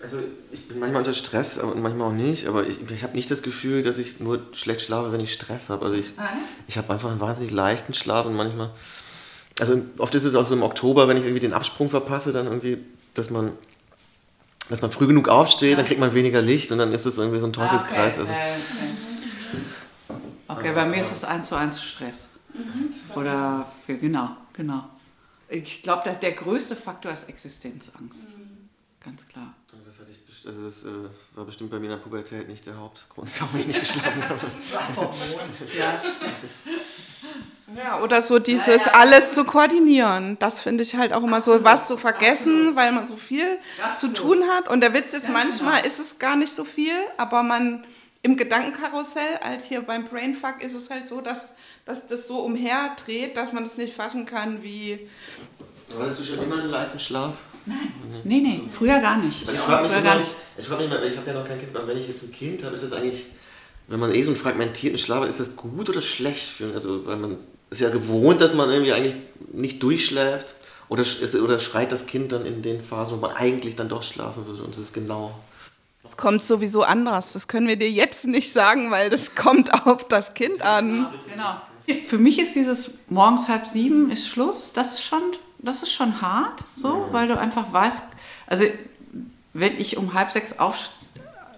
[0.02, 0.17] Also
[0.52, 3.41] ich bin manchmal unter Stress und manchmal auch nicht, aber ich, ich habe nicht das
[3.41, 5.86] Gefühl, dass ich nur schlecht schlafe, wenn ich Stress habe.
[5.86, 6.13] Also ich,
[6.67, 8.69] ich habe einfach einen wahnsinnig leichten Schlaf und manchmal,
[9.60, 12.45] also oft ist es auch so im Oktober, wenn ich irgendwie den Absprung verpasse, dann
[12.47, 12.78] irgendwie,
[13.13, 13.52] dass man,
[14.69, 17.41] dass man früh genug aufsteht, dann kriegt man weniger Licht und dann ist es irgendwie
[17.41, 18.19] so ein Teufelskreis.
[18.19, 20.13] Ah, okay, Also, okay.
[20.60, 22.29] okay, bei mir ist es eins zu eins Stress.
[23.16, 24.90] Oder für, genau, genau.
[25.48, 28.28] Ich glaube, der, der größte Faktor ist Existenzangst.
[29.04, 29.54] Ganz klar.
[29.86, 32.78] das, hatte ich, also das äh, war bestimmt bei mir in der Pubertät nicht der
[32.78, 34.42] Hauptgrund, warum ich nicht geschlafen habe.
[35.78, 36.02] Ja.
[37.76, 40.38] Ja, oder so dieses alles zu koordinieren.
[40.40, 43.60] Das finde ich halt auch immer so, was zu vergessen, weil man so viel
[43.98, 44.68] zu tun hat.
[44.68, 47.86] Und der Witz ist, manchmal ist es gar nicht so viel, aber man
[48.21, 51.49] im Gedankenkarussell, halt hier beim Brainfuck, ist es halt so, dass,
[51.86, 55.08] dass das so umherdreht, dass man das nicht fassen kann, wie.
[55.97, 57.34] Hattest du schon immer einen leichten Schlaf?
[58.23, 59.47] Nee, nee, früher gar nicht.
[59.47, 60.32] Weil ich frage mich früher immer, gar nicht.
[60.58, 62.32] ich frage mich immer, ich habe ja noch kein Kind, aber wenn ich jetzt ein
[62.32, 63.27] Kind habe, ist das eigentlich,
[63.88, 67.05] wenn man eh so einen fragmentierten Schlaf hat, ist das gut oder schlecht für Also,
[67.05, 67.38] weil man
[67.69, 69.15] ist ja gewohnt, dass man irgendwie eigentlich
[69.51, 70.55] nicht durchschläft
[70.89, 71.05] oder,
[71.43, 74.63] oder schreit das Kind dann in den Phasen, wo man eigentlich dann doch schlafen würde
[74.63, 75.39] und es ist genau.
[76.04, 77.34] Es kommt sowieso anders.
[77.34, 81.08] Das können wir dir jetzt nicht sagen, weil das kommt auf das Kind an.
[81.30, 82.02] Genau.
[82.04, 85.22] Für mich ist dieses morgens halb sieben ist Schluss, das ist schon,
[85.58, 88.04] das ist schon hart, so, weil du einfach weißt,
[88.46, 88.66] also
[89.54, 90.92] wenn ich um halb sechs auf,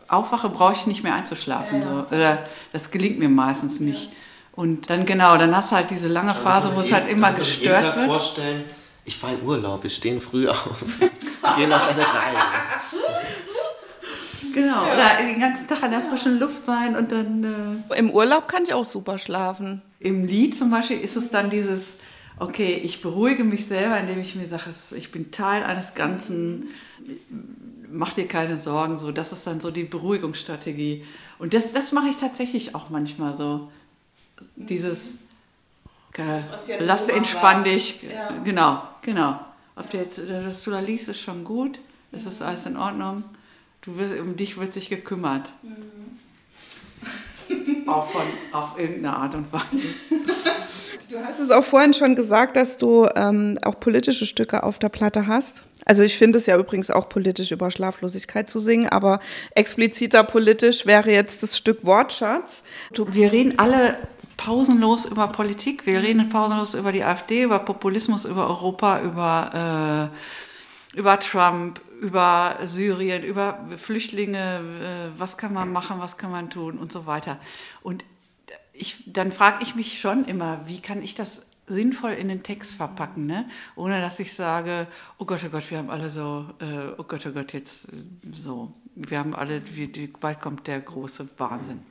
[0.07, 1.81] aufwache, brauche ich nicht mehr einzuschlafen.
[1.81, 2.15] So.
[2.15, 4.09] Oder das gelingt mir meistens nicht.
[4.53, 7.83] Und dann genau, dann hast du halt diese lange Phase, wo es halt immer gestört
[7.83, 8.05] Tag wird.
[8.05, 8.63] vorstellen,
[9.05, 10.57] ich fahre in Urlaub, wir stehen früh auf,
[11.57, 12.37] gehen auf eine Reise.
[14.53, 14.83] Genau.
[14.85, 18.63] Oder den ganzen Tag an der frischen Luft sein und dann äh, Im Urlaub kann
[18.63, 19.81] ich auch super schlafen.
[19.99, 21.95] im Lied zum Beispiel ist es dann dieses,
[22.39, 26.67] okay, ich beruhige mich selber, indem ich mir sage, ich bin Teil eines Ganzen,
[27.91, 31.05] mach dir keine Sorgen, so, das ist dann so die Beruhigungsstrategie.
[31.39, 33.69] Und das, das mache ich tatsächlich auch manchmal so.
[34.55, 35.17] Dieses,
[36.17, 38.31] äh, jetzt lass entspann dich, Ja.
[38.43, 39.39] genau, genau.
[39.75, 41.79] Ob du jetzt, dass du da liest, ist schon gut,
[42.11, 43.23] es ist alles in Ordnung.
[43.81, 45.49] Du wirst, um dich wird sich gekümmert.
[47.87, 49.65] Auch von, auf irgendeine Art und Weise.
[51.09, 54.89] Du hast es auch vorhin schon gesagt, dass du ähm, auch politische Stücke auf der
[54.89, 55.63] Platte hast.
[55.83, 59.19] Also ich finde es ja übrigens auch politisch über Schlaflosigkeit zu singen, aber
[59.55, 62.63] expliziter politisch wäre jetzt das Stück Wortschatz.
[62.93, 63.97] Du, Wir reden alle
[64.37, 70.17] pausenlos über Politik, wir reden pausenlos über die AfD, über Populismus, über Europa, über, äh,
[70.93, 76.77] über Trump, über Syrien, über Flüchtlinge, äh, was kann man machen, was kann man tun
[76.77, 77.39] und so weiter.
[77.81, 78.03] Und
[78.73, 82.75] ich, dann frage ich mich schon immer, wie kann ich das sinnvoll in den Text
[82.75, 83.49] verpacken, ne?
[83.75, 87.25] ohne dass ich sage, oh Gott, oh Gott, wir haben alle so, äh, oh Gott,
[87.25, 91.81] oh Gott, jetzt äh, so, wir haben alle, wie, die, bald kommt der große Wahnsinn.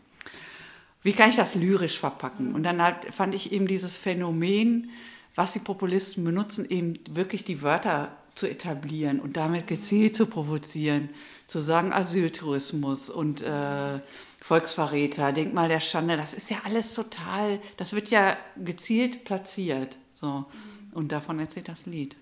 [1.02, 2.54] Wie kann ich das lyrisch verpacken?
[2.54, 4.90] Und dann halt fand ich eben dieses Phänomen,
[5.34, 11.10] was die Populisten benutzen, eben wirklich die Wörter zu etablieren und damit gezielt zu provozieren,
[11.46, 14.00] zu sagen Asyltourismus und äh,
[14.40, 19.98] Volksverräter, Denkmal der Schande, das ist ja alles total, das wird ja gezielt platziert.
[20.14, 20.46] So.
[20.92, 22.16] Und davon erzählt das Lied.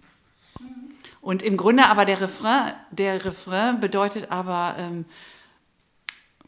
[1.21, 5.05] Und im Grunde aber der Refrain, der Refrain bedeutet aber, ähm,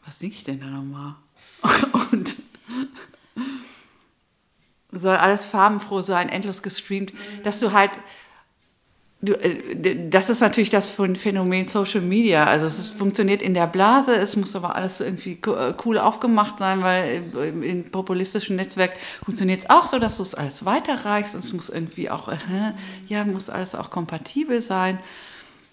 [0.05, 1.15] was singe ich denn da nochmal?
[2.11, 2.35] Und
[4.91, 7.13] soll alles farbenfroh sein, endlos gestreamt,
[7.45, 7.91] dass du halt
[9.21, 12.45] das ist natürlich das Phänomen Social Media.
[12.45, 16.57] Also es ist, funktioniert in der Blase, es muss aber alles irgendwie äh, cool aufgemacht
[16.57, 17.23] sein, weil
[17.61, 21.69] im populistischen Netzwerk funktioniert es auch so, dass du es alles weiterreichst und es muss
[21.69, 22.37] irgendwie auch, äh,
[23.07, 24.97] ja, muss alles auch kompatibel sein.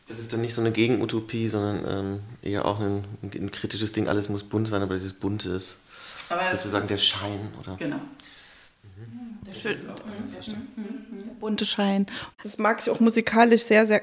[0.09, 4.09] Das ist dann nicht so eine Gegenutopie, sondern ähm, eher auch ein, ein, kritisches Ding,
[4.09, 5.77] alles muss bunt sein, aber dieses Bunte ist
[6.29, 7.77] aber sozusagen der Schein, oder?
[7.77, 8.01] Genau.
[8.99, 9.47] Mhm.
[9.47, 9.77] Der, schön,
[11.25, 12.07] der bunte Schein.
[12.43, 14.03] Das mag ich auch musikalisch sehr, sehr,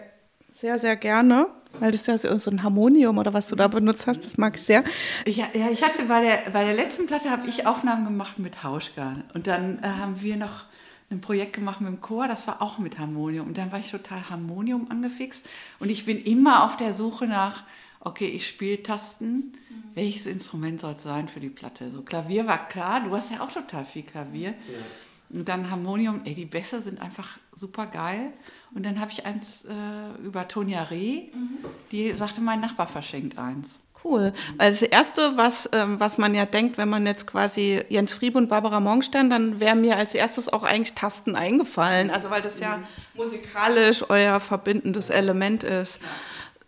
[0.60, 1.48] sehr, sehr gerne.
[1.80, 4.56] Weil das ist ja so ein Harmonium oder was du da benutzt hast, das mag
[4.56, 4.84] ich sehr.
[5.26, 8.64] Ich, ja, ich hatte bei der, bei der letzten Platte habe ich Aufnahmen gemacht mit
[8.64, 9.18] Hauschka.
[9.34, 10.66] Und dann äh, haben wir noch
[11.12, 13.48] ein Projekt gemacht mit dem Chor, das war auch mit Harmonium.
[13.48, 15.42] Und dann war ich total Harmonium angefixt.
[15.80, 17.64] Und ich bin immer auf der Suche nach,
[18.06, 19.26] okay, ich spiele Tasten.
[19.26, 19.84] Mhm.
[19.94, 21.92] Welches Instrument soll es sein für die Platte?
[21.92, 24.50] So Klavier war klar, du hast ja auch total viel Klavier.
[24.52, 25.38] Ja.
[25.38, 28.32] Und dann Harmonium, ey, die Bässe sind einfach super geil.
[28.74, 31.58] Und dann habe ich eins äh, über Tonja Reh, mhm.
[31.92, 33.70] die sagte, mein Nachbar verschenkt eins.
[34.04, 34.34] Cool.
[34.58, 38.38] Weil das Erste, was, ähm, was man ja denkt, wenn man jetzt quasi Jens Friebe
[38.38, 42.12] und Barbara Morgenstern, dann wäre mir als erstes auch eigentlich Tasten eingefallen.
[42.12, 42.84] Also weil das ja mhm.
[43.16, 46.00] musikalisch euer verbindendes Element ist.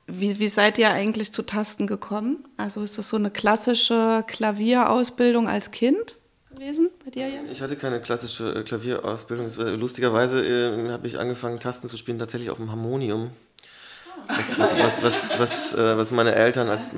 [0.08, 2.46] Wie, wie seid ihr eigentlich zu Tasten gekommen?
[2.58, 6.18] Also ist das so eine klassische Klavierausbildung als Kind?
[6.58, 7.52] gewesen bei dir, Jens?
[7.52, 9.48] Ich hatte keine klassische äh, Klavierausbildung.
[9.80, 13.32] Lustigerweise äh, habe ich angefangen, Tasten zu spielen, tatsächlich auf dem Harmonium.
[14.28, 16.92] Was, was, was, was, äh, meine Eltern als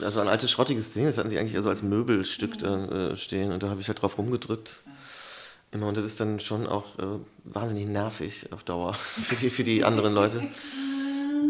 [0.00, 3.52] also ein altes schrottiges Ding, das hatten sie eigentlich also als Möbelstück da äh, stehen
[3.52, 4.80] und da habe ich halt drauf rumgedrückt.
[5.72, 6.84] Immer und das ist dann schon auch
[7.42, 10.48] wahnsinnig nervig auf Dauer für die, für die anderen Leute.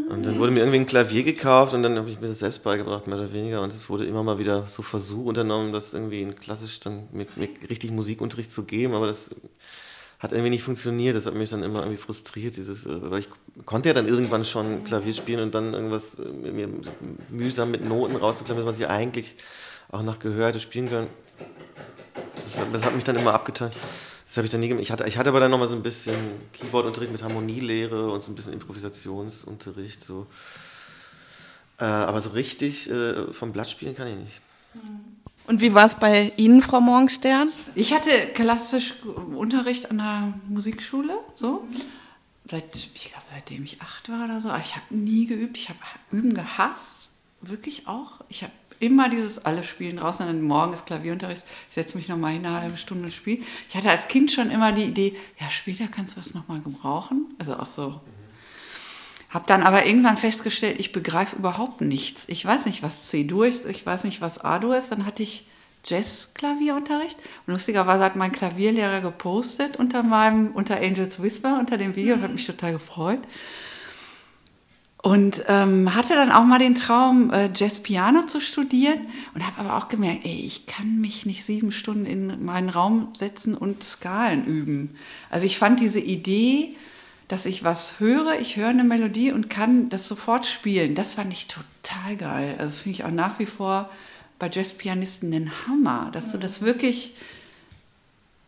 [0.09, 2.63] Und dann wurde mir irgendwie ein Klavier gekauft und dann habe ich mir das selbst
[2.63, 3.63] beigebracht, mehr oder weniger.
[3.63, 7.37] Und es wurde immer mal wieder so Versuch unternommen, das irgendwie in klassisch dann mit,
[7.37, 9.31] mit richtig Musikunterricht zu geben, aber das
[10.19, 11.17] hat irgendwie nicht funktioniert.
[11.17, 13.29] Das hat mich dann immer irgendwie frustriert, dieses, äh, weil ich
[13.65, 16.69] konnte ja dann irgendwann schon Klavier spielen und dann irgendwas äh, mir
[17.31, 19.37] mühsam mit Noten rauszuklemmen, was ich eigentlich
[19.91, 21.09] auch nach Gehör hätte spielen können.
[22.43, 23.71] Das das hat mich dann immer abgetan.
[24.35, 24.83] Das habe ich dann nie gemacht.
[24.83, 26.17] Ich hatte, ich hatte aber dann nochmal so ein bisschen
[26.55, 30.03] Keyboardunterricht mit Harmonielehre und so ein bisschen Improvisationsunterricht.
[30.03, 30.27] So.
[31.79, 34.41] Äh, aber so richtig äh, vom Blatt spielen kann ich nicht.
[35.47, 37.51] Und wie war es bei Ihnen, Frau Morgenstern?
[37.77, 38.95] Ich hatte klassisch
[39.37, 41.65] Unterricht an der Musikschule, so.
[42.51, 44.49] Seit, ich glaube, seitdem ich acht war oder so.
[44.49, 45.57] Aber ich habe nie geübt.
[45.57, 45.79] Ich habe
[46.11, 47.09] Üben gehasst.
[47.41, 48.23] Wirklich auch.
[48.29, 52.09] Ich habe immer dieses alle spielen draußen und dann morgen ist Klavierunterricht, ich setze mich
[52.09, 53.43] nochmal hin, eine halbe Stunde und spiele.
[53.69, 57.27] Ich hatte als Kind schon immer die Idee, ja, später kannst du das nochmal gebrauchen.
[57.39, 58.01] Also auch so.
[59.31, 62.25] Habe dann aber irgendwann festgestellt, ich begreife überhaupt nichts.
[62.29, 64.93] Ich weiß nicht, was C-Dur ist, ich weiß nicht, was A-Dur ist.
[64.93, 65.45] Dann hatte ich
[65.85, 67.19] Jazz-Klavierunterricht.
[67.47, 72.33] Und lustigerweise hat mein Klavierlehrer gepostet unter meinem, unter Angels Whisper, unter dem Video, hat
[72.33, 73.21] mich total gefreut.
[75.05, 79.01] Und ähm, hatte dann auch mal den Traum, äh, Jazz-Piano zu studieren
[79.35, 83.09] und habe aber auch gemerkt, ey, ich kann mich nicht sieben Stunden in meinen Raum
[83.13, 84.97] setzen und Skalen üben.
[85.29, 86.75] Also ich fand diese Idee,
[87.29, 91.35] dass ich was höre, ich höre eine Melodie und kann das sofort spielen, das fand
[91.35, 92.53] ich total geil.
[92.53, 93.91] Also das finde ich auch nach wie vor
[94.39, 97.15] bei Jazz-Pianisten den Hammer, dass du das wirklich,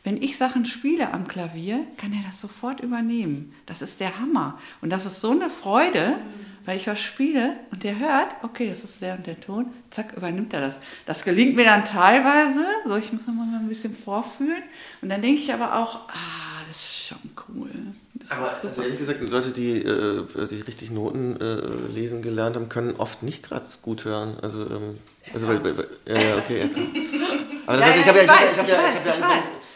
[0.08, 3.52] wenn ich Sachen spiele am Klavier, kann er das sofort übernehmen.
[3.66, 4.58] Das ist der Hammer.
[4.80, 6.16] Und das ist so eine Freude,
[6.64, 10.16] weil ich was spiele und der hört, okay, das ist der und der Ton, zack,
[10.16, 10.78] übernimmt er das.
[11.04, 14.62] Das gelingt mir dann teilweise, so ich muss mal ein bisschen vorfühlen.
[15.02, 17.68] Und dann denke ich aber auch, ah, das ist schon cool.
[18.14, 22.70] Das aber also ehrlich gesagt, Leute, die, äh, die richtig Noten äh, lesen gelernt haben,
[22.70, 24.38] können oft nicht gerade gut hören.
[24.40, 24.96] Also, ähm,
[25.34, 26.70] also weil, weil, ja, okay.
[27.66, 29.34] Aber das ja, heißt, ich habe ja, ich, ich, ich, ich, ich, ich, ich, ich,
[29.52, 29.67] ich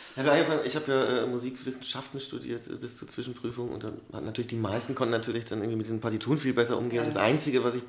[0.77, 5.13] habe ja äh, Musikwissenschaften studiert äh, bis zur Prüfung und dann natürlich die meisten konnten
[5.13, 7.01] natürlich dann irgendwie mit diesen Partituren viel besser umgehen.
[7.01, 7.05] Ja.
[7.05, 7.83] Das Einzige, was ich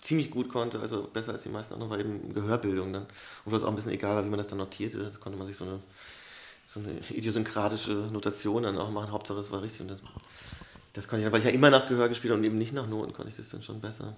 [0.00, 3.06] ziemlich gut konnte, also besser als die meisten anderen, war eben Gehörbildung dann.
[3.44, 4.98] Obwohl es auch ein bisschen egal war, wie man das dann notierte.
[4.98, 5.80] Das konnte man sich so eine,
[6.66, 9.10] so eine idiosynkratische Notation dann auch machen.
[9.10, 9.80] Hauptsache es war richtig.
[9.80, 10.00] Und das,
[10.92, 12.74] das konnte ich dann, weil ich ja immer nach Gehör gespielt habe und eben nicht
[12.74, 14.14] nach Noten, konnte ich das dann schon besser.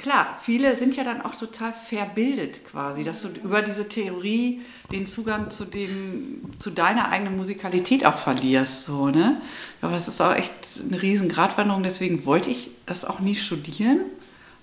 [0.00, 5.04] Klar, viele sind ja dann auch total verbildet quasi, dass du über diese Theorie den
[5.04, 9.42] Zugang zu dem, zu deiner eigenen Musikalität auch verlierst, so, ne?
[9.82, 10.54] Aber das ist auch echt
[10.88, 14.00] eine riesen Gratwanderung, deswegen wollte ich das auch nie studieren.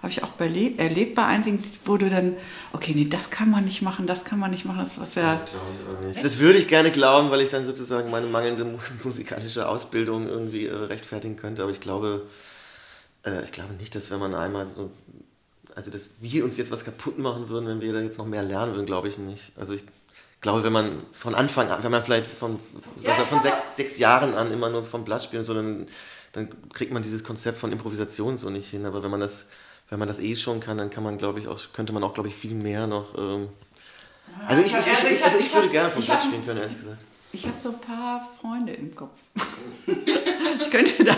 [0.02, 2.36] Habe ich auch erlebt, bei einigen, wo du dann,
[2.73, 5.34] okay, nee, das kann man nicht machen, das kann man nicht machen, das was ja.
[5.34, 6.26] Das glaube ich auch nicht.
[6.26, 8.65] Das würde ich gerne glauben, weil ich dann sozusagen meine mangelnde
[9.04, 12.26] musikalische Ausbildung irgendwie äh, rechtfertigen könnte, aber ich glaube,
[13.23, 14.91] äh, ich glaube nicht, dass wenn man einmal so
[15.78, 18.42] also dass wir uns jetzt was kaputt machen würden, wenn wir da jetzt noch mehr
[18.42, 19.52] lernen würden, glaube ich nicht.
[19.58, 19.84] Also ich
[20.42, 22.60] glaube, wenn man von Anfang an, wenn man vielleicht von,
[23.00, 25.86] ja, also von sechs, sechs, Jahren an immer nur vom Blatt spielt, so, dann,
[26.32, 28.88] dann kriegt man dieses Konzept von Improvisation so nicht hin.
[28.88, 29.46] Aber wenn man das,
[29.90, 32.16] wenn man das eh schon kann, dann kann man, glaube ich, auch, könnte man auch,
[32.16, 33.16] glaube ich, viel mehr noch.
[33.16, 33.50] Ähm,
[34.48, 37.04] also ich, ich, ich, also ich würde gerne vom Blatt spielen können, ehrlich gesagt.
[37.38, 39.19] Ich habe so ein paar Freunde im Kopf.
[39.86, 41.13] ich könnte da.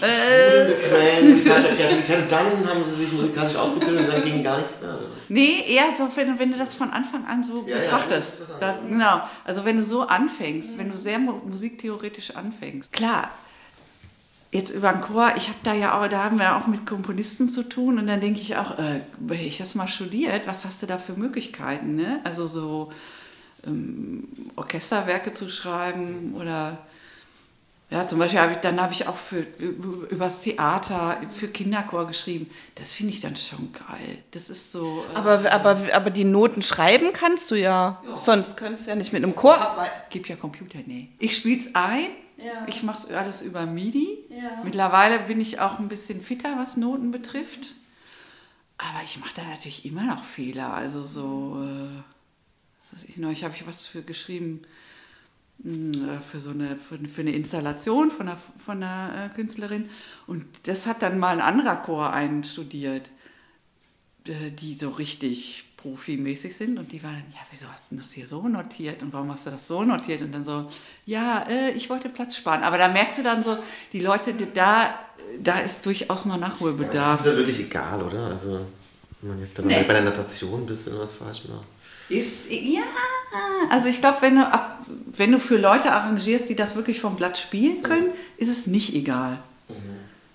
[0.00, 2.22] Äh, Quellen, Kreativität.
[2.22, 4.98] Und dann haben sie sich musikalisch ausgebildet und dann ging gar nichts mehr.
[5.28, 8.38] Nee, eher so, wenn, wenn du das von Anfang an so ja, betrachtest.
[8.38, 9.20] Ja, das, genau.
[9.44, 12.90] Also wenn du so anfängst, wenn du sehr musiktheoretisch anfängst.
[12.90, 13.30] Klar,
[14.50, 17.46] jetzt über den Chor, ich habe da ja auch, da haben wir auch mit Komponisten
[17.46, 19.00] zu tun und dann denke ich auch, äh,
[19.34, 21.94] ich das mal studiert, was hast du da für Möglichkeiten?
[21.94, 22.22] Ne?
[22.24, 22.90] Also so
[23.66, 26.78] ähm, Orchesterwerke zu schreiben oder
[27.90, 32.50] ja, zum Beispiel habe ich, dann habe ich auch für, übers Theater, für Kinderchor geschrieben.
[32.74, 34.18] Das finde ich dann schon geil.
[34.32, 35.04] Das ist so.
[35.10, 38.02] Äh, aber, aber, aber die Noten schreiben kannst du ja.
[38.06, 38.16] ja.
[38.16, 39.94] Sonst könntest du ja nicht mit einem Chor arbeiten.
[40.10, 41.08] Gib ja Computer, nee.
[41.18, 42.08] Ich spiele es ein.
[42.36, 42.66] Ja.
[42.66, 44.18] Ich mache es alles über MIDI.
[44.28, 44.62] Ja.
[44.64, 47.74] Mittlerweile bin ich auch ein bisschen fitter, was Noten betrifft.
[48.76, 50.74] Aber ich mache da natürlich immer noch Fehler.
[50.74, 51.64] Also so.
[51.64, 52.17] Äh,
[53.06, 54.62] ich, neulich habe ich was für geschrieben
[55.62, 59.88] hm, äh, für so eine, für, für eine Installation von einer, von einer äh, Künstlerin.
[60.26, 63.10] Und das hat dann mal ein anderer Chor einstudiert,
[64.26, 66.78] äh, die so richtig profimäßig sind.
[66.78, 69.02] Und die waren dann, ja, wieso hast du das hier so notiert?
[69.02, 70.22] Und warum hast du das so notiert?
[70.22, 70.68] Und dann so,
[71.06, 72.62] ja, äh, ich wollte Platz sparen.
[72.62, 73.56] Aber da merkst du dann so,
[73.92, 74.98] die Leute, die da,
[75.42, 76.94] da ist durchaus noch Nachholbedarf.
[76.94, 78.26] Ja, das ist ja wirklich egal, oder?
[78.26, 78.66] Also,
[79.20, 79.82] wenn man jetzt dann nee.
[79.82, 81.66] bei der Natation ein bisschen was falsch macht.
[82.08, 82.82] Ist, ja,
[83.70, 84.46] also ich glaube, wenn, du,
[85.12, 88.94] wenn du für Leute arrangierst, die das wirklich vom Blatt spielen können, ist es nicht
[88.94, 89.38] egal.
[89.68, 89.74] Mhm.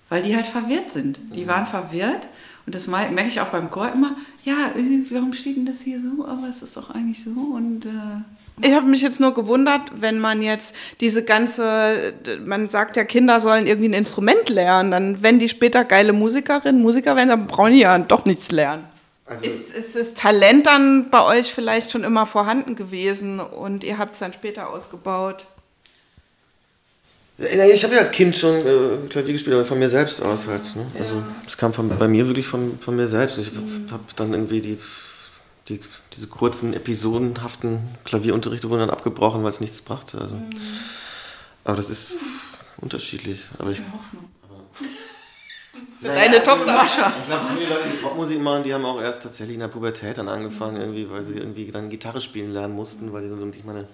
[0.09, 1.19] Weil die halt verwirrt sind.
[1.33, 1.47] Die mhm.
[1.47, 2.27] waren verwirrt.
[2.65, 4.71] Und das merke ich auch beim Chor immer, ja,
[5.09, 6.25] warum steht denn das hier so?
[6.25, 7.31] Aber es ist doch eigentlich so.
[7.31, 8.21] Und äh,
[8.61, 12.13] ich habe mich jetzt nur gewundert, wenn man jetzt diese ganze,
[12.45, 16.81] man sagt ja, Kinder sollen irgendwie ein Instrument lernen, dann wenn die später geile Musikerinnen,
[16.81, 18.83] Musiker werden, dann brauchen die ja doch nichts lernen.
[19.25, 23.97] Also ist, ist das Talent dann bei euch vielleicht schon immer vorhanden gewesen und ihr
[23.97, 25.45] habt es dann später ausgebaut?
[27.37, 30.75] Ich habe ja als Kind schon äh, Klavier gespielt, aber von mir selbst aus halt.
[30.75, 30.85] Ne?
[30.99, 33.37] Also es kam von, bei mir wirklich von, von mir selbst.
[33.39, 33.87] Ich mhm.
[33.89, 34.77] habe dann irgendwie die,
[35.67, 35.79] die,
[36.13, 40.19] diese kurzen, episodenhaften Klavierunterrichte wurden dann abgebrochen, weil es nichts brachte.
[40.19, 40.35] Also.
[40.35, 40.49] Mhm.
[41.63, 42.13] Aber das ist
[42.77, 43.47] unterschiedlich.
[43.57, 44.29] Aber ich, Hoffnung.
[46.03, 46.65] Für naja, deine Tochter.
[46.65, 47.13] Mascha.
[47.21, 50.17] Ich glaube, viele Leute, die Popmusik machen, die haben auch erst tatsächlich in der Pubertät
[50.17, 53.63] dann angefangen, irgendwie, weil sie irgendwie dann Gitarre spielen lernen mussten, weil sie so, ich
[53.63, 53.87] meine,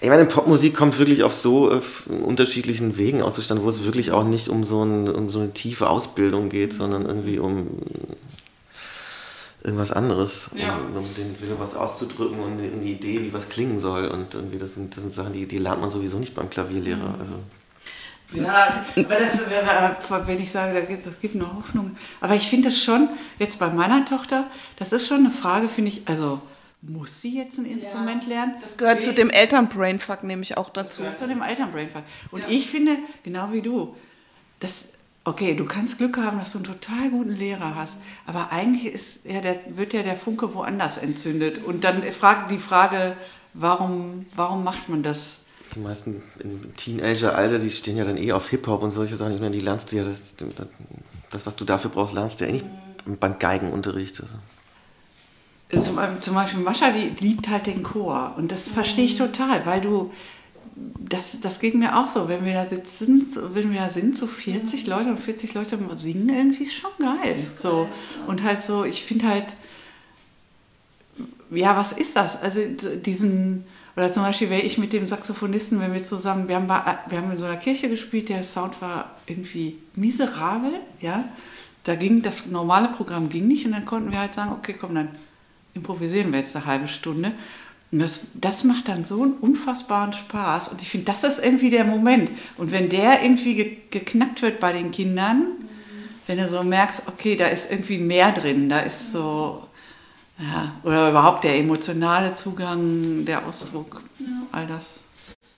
[0.00, 1.80] ich meine, Popmusik kommt wirklich auf so äh,
[2.10, 5.88] unterschiedlichen Wegen auszustande, wo es wirklich auch nicht um so, ein, um so eine tiefe
[5.88, 7.78] Ausbildung geht, sondern irgendwie um
[9.62, 10.76] irgendwas anderes, um, ja.
[10.76, 14.08] um den Willen was auszudrücken und eine Idee, wie was klingen soll.
[14.08, 17.14] Und irgendwie das sind, das sind Sachen, die, die lernt man sowieso nicht beim Klavierlehrer.
[17.14, 17.20] Mhm.
[17.20, 17.34] Also.
[18.32, 21.96] Ja, aber das wäre, wenn ich sage, das gibt noch Hoffnung.
[22.20, 23.08] Aber ich finde es schon,
[23.38, 26.40] jetzt bei meiner Tochter, das ist schon eine Frage, finde ich, also
[26.82, 28.54] muss sie jetzt ein Instrument ja, lernen?
[28.60, 30.88] Das gehört zu dem Elternbrainfuck nämlich auch dazu.
[30.88, 32.02] Das gehört zu dem Elternbrainfuck.
[32.30, 32.48] Und ja.
[32.48, 33.96] ich finde, genau wie du,
[34.60, 34.88] das,
[35.24, 39.20] okay, du kannst Glück haben, dass du einen total guten Lehrer hast, aber eigentlich ist,
[39.24, 41.64] ja, der, wird ja der Funke woanders entzündet.
[41.64, 43.16] Und dann fragt die Frage,
[43.54, 45.38] warum, warum macht man das?
[45.76, 49.34] Die meisten im Teenager-Alter, die stehen ja dann eh auf Hip-Hop und solche Sachen.
[49.34, 50.34] Ich meine, die lernst du ja, das,
[51.30, 52.66] das, was du dafür brauchst, lernst du ja eh nicht
[53.20, 54.20] beim Geigenunterricht.
[54.20, 54.38] Also.
[55.82, 58.34] Zum, zum, Beispiel Mascha, die liebt halt den Chor.
[58.36, 60.12] Und das verstehe ich total, weil du,
[60.74, 64.26] das, das geht mir auch so, wenn wir da sitzen, wenn wir da sind, so
[64.26, 67.36] 40 Leute und 40 Leute singen, irgendwie ist schon geil.
[67.62, 67.88] So.
[68.26, 69.46] Und halt so, ich finde halt,
[71.50, 72.40] ja, was ist das?
[72.40, 72.60] Also
[73.04, 73.64] diesen
[73.96, 77.30] oder zum Beispiel wäre ich mit dem Saxophonisten, wenn wir zusammen, wir haben, wir haben
[77.30, 81.24] in so einer Kirche gespielt, der Sound war irgendwie miserabel, ja.
[81.84, 84.96] Da ging das normale Programm ging nicht und dann konnten wir halt sagen, okay, komm,
[84.96, 85.10] dann
[85.72, 87.32] improvisieren wir jetzt eine halbe Stunde.
[87.92, 90.68] Und das, das macht dann so einen unfassbaren Spaß.
[90.68, 92.30] Und ich finde, das ist irgendwie der Moment.
[92.56, 95.44] Und wenn der irgendwie ge geknackt wird bei den Kindern,
[96.26, 99.62] wenn du so merkst, okay, da ist irgendwie mehr drin, da ist so,
[100.38, 104.26] ja, oder überhaupt der emotionale Zugang, der Ausdruck, ja.
[104.52, 105.00] all das.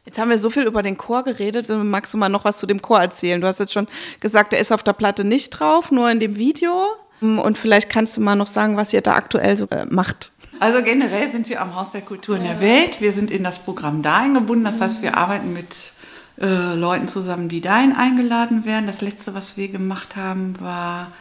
[0.05, 1.69] Jetzt haben wir so viel über den Chor geredet.
[1.69, 3.41] Magst du mal noch was zu dem Chor erzählen?
[3.41, 3.88] Du hast jetzt schon
[4.21, 6.87] gesagt, der ist auf der Platte nicht drauf, nur in dem Video.
[7.21, 10.31] Und vielleicht kannst du mal noch sagen, was ihr da aktuell so äh, macht.
[10.61, 13.01] Also generell sind wir am Haus der Kultur in der Welt.
[13.01, 14.64] Wir sind in das Programm da eingebunden.
[14.64, 15.93] Das heißt, wir arbeiten mit
[16.41, 18.87] äh, Leuten zusammen, die dahin eingeladen werden.
[18.87, 21.12] Das letzte, was wir gemacht haben, war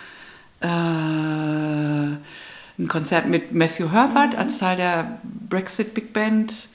[0.61, 2.17] äh,
[2.79, 6.69] ein Konzert mit Matthew Herbert als Teil der Brexit Big Band.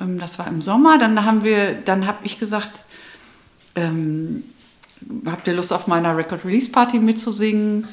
[0.00, 0.98] Ähm, das war im Sommer.
[0.98, 2.82] Dann haben wir, dann habe ich gesagt,
[3.74, 4.44] ähm,
[5.24, 7.88] habt ihr Lust auf meiner Record Release Party mitzusingen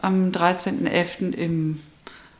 [0.00, 1.32] am 13.11.
[1.32, 1.80] im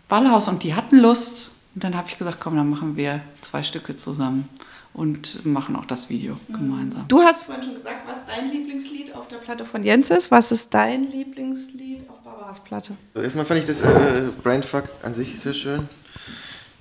[0.08, 1.50] Ballhaus und die hatten Lust.
[1.74, 4.48] Und dann habe ich gesagt, komm, dann machen wir zwei Stücke zusammen
[4.94, 7.06] und machen auch das Video gemeinsam.
[7.08, 10.30] Du hast vorhin schon gesagt, was dein Lieblingslied auf der Platte von Jens ist.
[10.30, 11.91] Was ist dein Lieblingslied
[12.52, 12.94] auf Barbaras Platte?
[13.14, 15.88] Erstmal fand ich das äh, Brainfuck an sich sehr schön.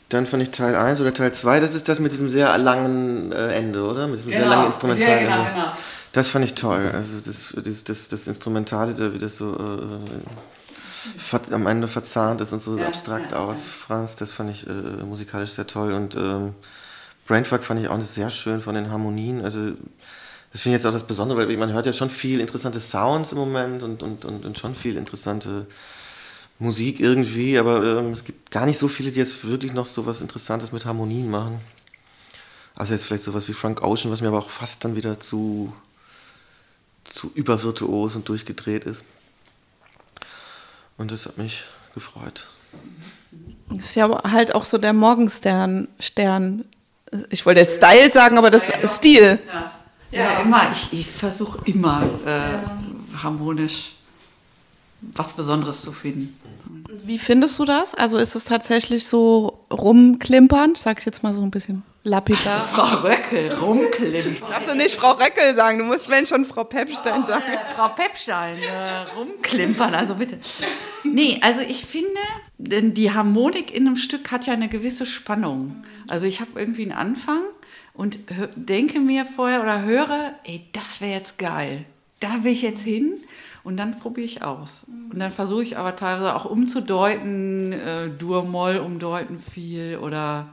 [0.10, 3.32] Dann fand ich Teil 1 oder Teil 2, das ist das mit diesem sehr langen
[3.32, 4.08] äh, Ende, oder?
[4.08, 4.44] Mit diesem genau.
[4.44, 5.30] sehr langen Instrumentalende.
[5.30, 5.72] Ja, genau, genau.
[6.12, 6.92] Das fand ich toll.
[6.94, 12.52] Also das, das, das, das Instrumentale, da wie das so äh, am Ende verzahnt ist
[12.52, 14.72] und so ja, abstrakt ja, aus, Franz, das fand ich äh,
[15.06, 15.94] musikalisch sehr toll.
[15.94, 16.54] Und ähm,
[17.28, 19.46] Brainfuck fand ich auch sehr schön von den Harmonien.
[19.46, 19.72] Also
[20.52, 23.32] das finde ich jetzt auch das Besondere, weil man hört ja schon viel interessante Sounds
[23.32, 25.66] im Moment und, und, und, und schon viel interessante
[26.60, 30.06] Musik irgendwie, aber ähm, es gibt gar nicht so viele, die jetzt wirklich noch so
[30.06, 31.60] was Interessantes mit Harmonien machen.
[32.76, 35.74] Also jetzt vielleicht sowas wie Frank Ocean, was mir aber auch fast dann wieder zu,
[37.04, 39.04] zu übervirtuos und durchgedreht ist.
[40.98, 42.50] Und das hat mich gefreut.
[43.70, 46.66] Das ist ja halt auch so der Morgenstern, Stern
[47.30, 49.40] ich wollte Style sagen, aber das ja, Stil.
[49.48, 49.81] Ja,
[50.12, 50.72] ja immer.
[50.72, 53.94] Ich, ich versuche immer äh, harmonisch
[55.02, 56.38] was Besonderes zu finden.
[57.04, 57.96] Wie findest du das?
[57.96, 60.76] Also ist es tatsächlich so rumklimpern?
[60.76, 62.68] Sag ich jetzt mal so ein bisschen lapidar.
[62.72, 64.50] Also Frau Röckel, rumklimpern.
[64.50, 67.44] Darfst du nicht Frau Röckel sagen, du musst wenn schon Frau Pepstein sagen.
[67.52, 70.38] Äh, Frau Pepstein, äh, rumklimpern, also bitte.
[71.04, 72.22] Nee, also ich finde,
[72.60, 75.84] denn die Harmonik in einem Stück hat ja eine gewisse Spannung.
[76.08, 77.42] Also ich habe irgendwie einen Anfang
[77.94, 78.20] und
[78.56, 81.86] denke mir vorher oder höre, ey, das wäre jetzt geil.
[82.20, 83.14] Da will ich jetzt hin
[83.64, 84.84] und dann probiere ich aus.
[85.12, 90.50] Und dann versuche ich aber teilweise auch umzudeuten, äh, Dur-Moll umdeuten viel oder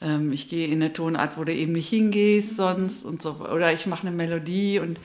[0.00, 3.36] ähm, ich gehe in eine Tonart, wo du eben nicht hingehst sonst und so.
[3.52, 4.98] Oder ich mache eine Melodie und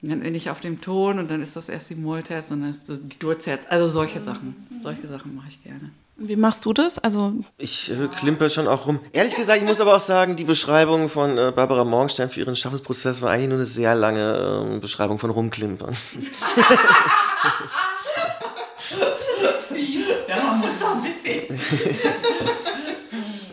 [0.00, 2.70] dann bin ich auf dem Ton und dann ist das erst die Mollterz und dann
[2.70, 3.66] ist die Durzherz.
[3.68, 4.54] Also solche Sachen.
[4.82, 5.90] Solche Sachen mache ich gerne.
[6.20, 6.98] Wie machst du das?
[6.98, 8.98] Also ich äh, klimper schon auch rum.
[9.12, 12.56] Ehrlich gesagt, ich muss aber auch sagen, die Beschreibung von äh, Barbara Morgenstern für ihren
[12.56, 15.94] Schaffensprozess war eigentlich nur eine sehr lange äh, Beschreibung von Rumklimpern.
[15.94, 16.40] Fies.
[20.28, 21.60] Ja, man muss doch ein bisschen.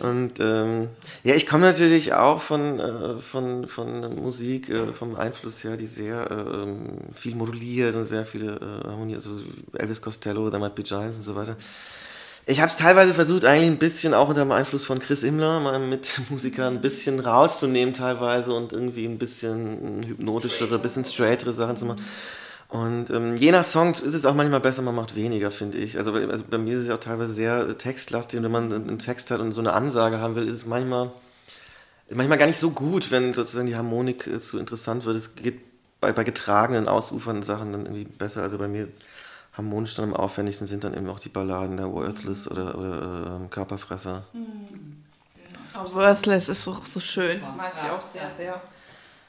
[0.00, 0.88] Und ähm,
[1.22, 5.86] ja, ich komme natürlich auch von, äh, von, von Musik, äh, vom Einfluss her, die
[5.86, 6.66] sehr äh,
[7.14, 9.30] viel moduliert und sehr viele äh, Harmonien, also
[9.72, 11.56] Elvis Costello, The Might Be Giants und so weiter.
[12.48, 15.58] Ich habe es teilweise versucht, eigentlich ein bisschen auch unter dem Einfluss von Chris Immler,
[15.58, 21.76] meinem Mitmusiker, ein bisschen rauszunehmen teilweise und irgendwie ein bisschen hypnotischere, ein bisschen straightere Sachen
[21.76, 22.04] zu machen.
[22.68, 25.98] Und ähm, je nach Song ist es auch manchmal besser, man macht weniger, finde ich.
[25.98, 28.38] Also, also, bei mir ist es auch teilweise sehr textlastig.
[28.38, 31.10] Und wenn man einen Text hat und so eine Ansage haben will, ist es manchmal,
[32.10, 35.16] manchmal gar nicht so gut, wenn sozusagen die Harmonik äh, so interessant wird.
[35.16, 35.60] Es geht
[36.00, 38.42] bei, bei getragenen, ausufernden Sachen dann irgendwie besser.
[38.42, 38.86] Also bei mir
[39.56, 43.48] harmonisch dann am aufwendigsten sind dann eben auch die Balladen der Worthless oder, oder äh,
[43.48, 44.24] Körperfresser.
[44.32, 45.02] Mhm.
[45.74, 47.40] Oh, Worthless ist so, so schön.
[47.56, 48.62] Mag ich auch sehr, sehr.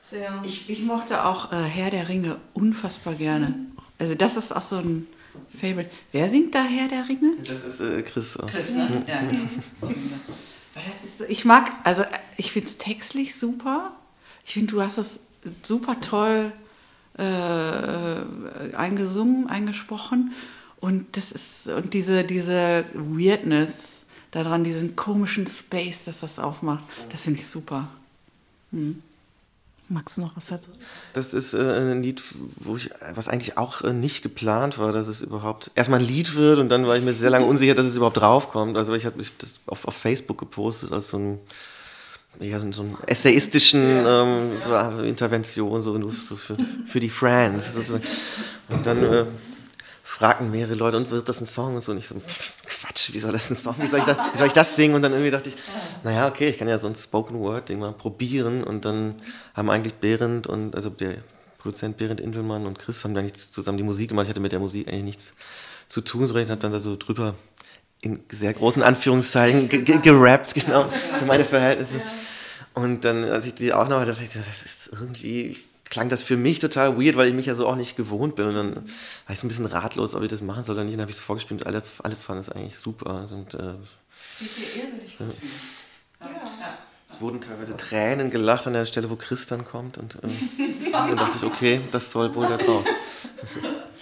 [0.01, 0.41] sehr.
[0.43, 3.53] Ich, ich mochte auch äh, Herr der Ringe unfassbar gerne.
[3.99, 5.07] Also das ist auch so ein
[5.49, 5.89] Favorite.
[6.11, 7.37] Wer singt da Herr der Ringe?
[7.39, 8.37] Das ist äh, Chris.
[8.37, 8.47] Auch.
[8.47, 9.03] Chris, ne?
[9.07, 9.21] Ja.
[11.27, 12.03] ich mag, also
[12.37, 13.91] ich finde es textlich super.
[14.45, 15.19] Ich finde, du hast es
[15.63, 16.53] super toll
[17.17, 20.33] äh, eingesungen, eingesprochen.
[20.79, 23.69] Und das ist, und diese, diese Weirdness
[24.31, 27.87] daran, diesen komischen Space, dass das aufmacht, das finde ich super.
[28.71, 29.01] Hm.
[29.89, 30.69] Magst du noch was dazu?
[31.13, 32.21] Das ist äh, ein Lied,
[32.57, 36.35] wo ich, was eigentlich auch äh, nicht geplant war, dass es überhaupt erstmal ein Lied
[36.35, 38.75] wird und dann war ich mir sehr lange unsicher, dass es überhaupt draufkommt.
[38.75, 41.39] Also ich habe das auf, auf Facebook gepostet als so ein
[42.39, 48.03] ja, so einen essayistischen ähm, Intervention, so, so für, für die Friends sozusagen.
[48.69, 49.25] Und dann äh,
[50.03, 51.75] fragten mehrere Leute, und wird das ein Song?
[51.75, 52.15] Und so, und ich so,
[52.65, 53.75] Quatsch, wie soll das ein Song?
[53.79, 54.95] Wie soll ich das, wie soll ich das singen?
[54.95, 55.57] Und dann irgendwie dachte ich,
[56.03, 58.63] naja, okay, ich kann ja so ein Spoken Word-Ding mal probieren.
[58.63, 59.15] Und dann
[59.53, 61.15] haben eigentlich Behrend und, also der
[61.57, 64.25] Produzent Behrend Indelmann und Chris haben da nichts zusammen die Musik gemacht.
[64.25, 65.33] Ich hatte mit der Musik eigentlich nichts
[65.87, 67.35] zu tun, sondern ich habe dann da so drüber
[68.01, 72.01] in sehr großen Anführungszeichen gerappt, genau, für meine Verhältnisse.
[72.73, 76.37] Und dann, als ich die auch noch dachte ich, das ist irgendwie, klang das für
[76.37, 78.47] mich total weird, weil ich mich ja so auch nicht gewohnt bin.
[78.47, 80.93] Und dann war ich so ein bisschen ratlos, ob ich das machen soll oder nicht.
[80.93, 83.27] Und dann habe ich es vorgespielt und alle, alle fanden es eigentlich super.
[83.31, 83.73] Und, äh,
[85.17, 85.23] so.
[86.21, 86.77] ja.
[87.09, 89.97] Es wurden teilweise Tränen gelacht an der Stelle, wo Chris dann kommt.
[89.97, 90.27] Und äh,
[90.91, 92.85] dann dachte ich, okay, das soll wohl da drauf.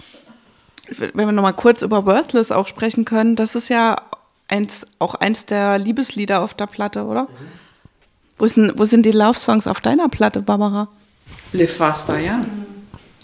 [0.88, 3.96] wenn wir nochmal kurz über Worthless auch sprechen können, das ist ja
[4.48, 7.22] eins, auch eins der Liebeslieder auf der Platte, oder?
[7.24, 7.28] Mhm.
[8.38, 10.88] Wo, ist denn, wo sind die Love-Songs auf deiner Platte, Barbara?
[11.52, 12.40] Live Faster, ja.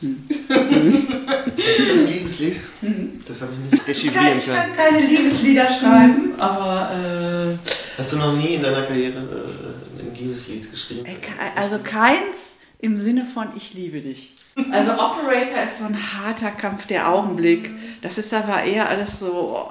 [0.00, 0.24] Mhm.
[0.28, 2.60] ist das ein Liebeslied?
[2.80, 3.20] Mhm.
[3.26, 4.38] Das habe ich nicht dechiffrieren können.
[4.38, 7.54] Ich kann keine Liebeslieder schreiben, aber.
[7.54, 11.06] Äh, Hast du noch nie in deiner Karriere äh, ein Liebeslied geschrieben?
[11.54, 14.34] Also keins im Sinne von Ich liebe dich.
[14.70, 17.70] Also Operator ist so ein harter Kampf der Augenblick.
[18.03, 19.70] Das ist aber eher alles so, oh,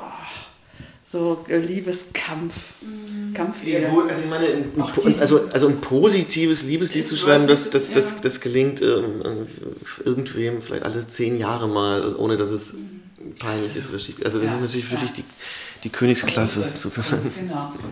[1.09, 2.55] so Liebeskampf.
[2.81, 3.33] Mhm.
[3.33, 3.79] Kampflieder.
[3.79, 8.19] Ja, also ich meine, ein, also, also ein positives Liebeslied zu schreiben, das, das, das,
[8.21, 9.47] das gelingt ähm,
[10.03, 12.75] irgendwem vielleicht alle zehn Jahre mal, ohne dass es
[13.39, 14.15] peinlich ist oder schief.
[14.23, 15.23] Also das ja, ist natürlich wirklich die,
[15.83, 17.31] die Königsklasse sozusagen.
[17.35, 17.89] Genau, genau.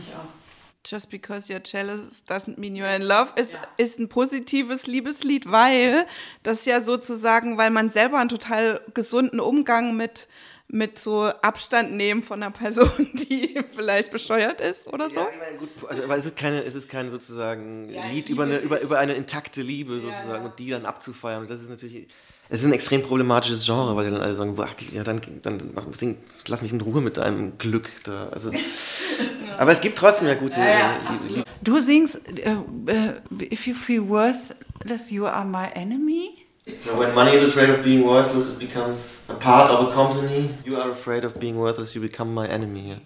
[0.00, 0.43] Ich auch.
[0.86, 3.62] Just Because You're Jealous Doesn't Mean You're in Love ist, ja.
[3.76, 6.06] ist ein positives Liebeslied, weil
[6.42, 10.28] das ja sozusagen, weil man selber einen total gesunden Umgang mit,
[10.68, 15.20] mit so Abstand nehmen von einer Person, die vielleicht bescheuert ist oder so.
[15.20, 18.28] Ja, ich meine, gut, also, aber es ist keine, es ist kein sozusagen ja, Lied
[18.28, 21.42] über eine, über, über eine intakte Liebe sozusagen und die dann abzufeiern.
[21.42, 22.08] Und das ist natürlich
[22.50, 25.58] es ist ein extrem problematisches Genre, weil die dann alle sagen, boah, ja, dann, dann
[25.92, 28.28] sing, lass mich in Ruhe mit deinem Glück da.
[28.28, 28.50] Also,
[29.58, 30.60] aber es gibt trotzdem ja gute.
[30.60, 30.90] Ja, ja,
[31.38, 36.30] äh, du singst, uh, if you feel worthless, you are my enemy.
[36.78, 40.50] So when money is afraid of being worthless, it becomes a part of a company.
[40.64, 42.88] You are afraid of being worthless, you become my enemy.
[42.88, 43.00] Yeah.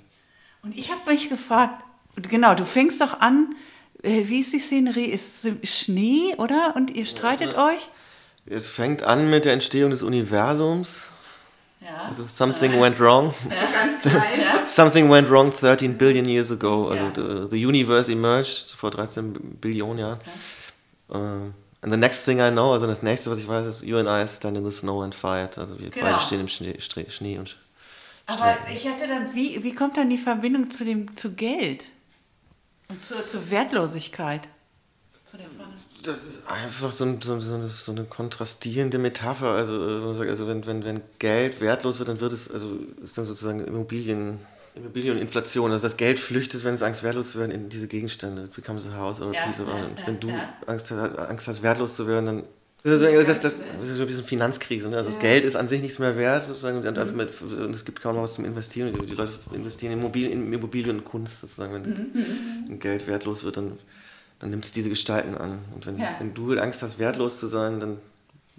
[0.62, 1.82] Und ich habe mich gefragt,
[2.16, 3.54] genau, du fängst doch an,
[4.02, 5.06] wie ist die Szenerie?
[5.06, 6.74] Ist Schnee, oder?
[6.76, 7.88] Und ihr streitet ja, euch?
[8.46, 11.10] Es fängt an mit der Entstehung des Universums.
[11.88, 12.08] Ja.
[12.08, 12.80] Also something ja.
[12.80, 13.34] went wrong.
[14.04, 16.88] Ja, something went wrong 13 billion years ago.
[16.90, 20.18] Also the, the, universe emerged vor 13 Billionen Jahren.
[21.08, 23.98] Uh, and the next thing I know, also das nächste, was ich weiß, ist You
[23.98, 25.58] and I stand in the snow and fight.
[25.58, 26.06] Also wir genau.
[26.06, 27.56] beide stehen im Schnee, Schnee und
[28.26, 31.84] Aber ich hatte dann, wie, wie kommt dann die Verbindung zu dem zu Geld
[32.88, 34.42] und zur, zur Wertlosigkeit?
[35.24, 35.70] Zu der Frage?
[36.08, 39.50] Das ist einfach so, ein, so, so, so, eine kontrastierende Metapher.
[39.50, 43.24] Also, äh, also wenn, wenn, wenn Geld wertlos wird, dann wird es, also ist dann
[43.24, 44.38] sozusagen Immobilien,
[44.74, 45.70] Immobilieninflation.
[45.70, 48.44] Also das Geld flüchtet, wenn es Angst wertlos zu werden, in diese Gegenstände.
[48.44, 50.06] It becomes a house or a piece of art.
[50.06, 50.28] wenn du
[50.66, 52.42] Angst, Angst hast, wertlos zu werden, dann
[52.84, 54.88] das ist, das, das, das ist ein bisschen Finanzkrise.
[54.88, 54.96] Ne?
[54.96, 58.00] Also das Geld ist an sich nichts mehr wert, sozusagen, und, mit, und es gibt
[58.00, 58.92] kaum noch was zum Investieren.
[58.92, 61.74] Die, die Leute investieren in Immobilien, in Immobilien und Kunst, sozusagen.
[61.74, 62.68] Wenn mhm.
[62.68, 62.78] mhm.
[62.78, 63.78] Geld wertlos wird, dann
[64.38, 65.58] dann nimmst du diese Gestalten an.
[65.74, 66.16] Und wenn, ja.
[66.18, 67.98] wenn du Angst hast, wertlos zu sein, dann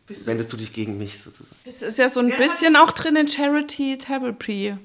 [0.08, 1.56] Bist wendest du dich gegen mich sozusagen.
[1.66, 4.76] Das ist ja so ein bisschen auch drin in Charity Therapy.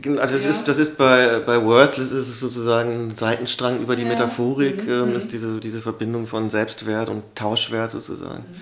[0.00, 0.50] Genau, also das, ja.
[0.50, 4.08] ist, das ist bei, bei Worthless ist es sozusagen ein Seitenstrang über die ja.
[4.08, 4.92] Metaphorik, mhm.
[4.92, 5.16] ähm, mhm.
[5.16, 8.44] ist diese, diese Verbindung von Selbstwert und Tauschwert sozusagen.
[8.48, 8.60] Mhm.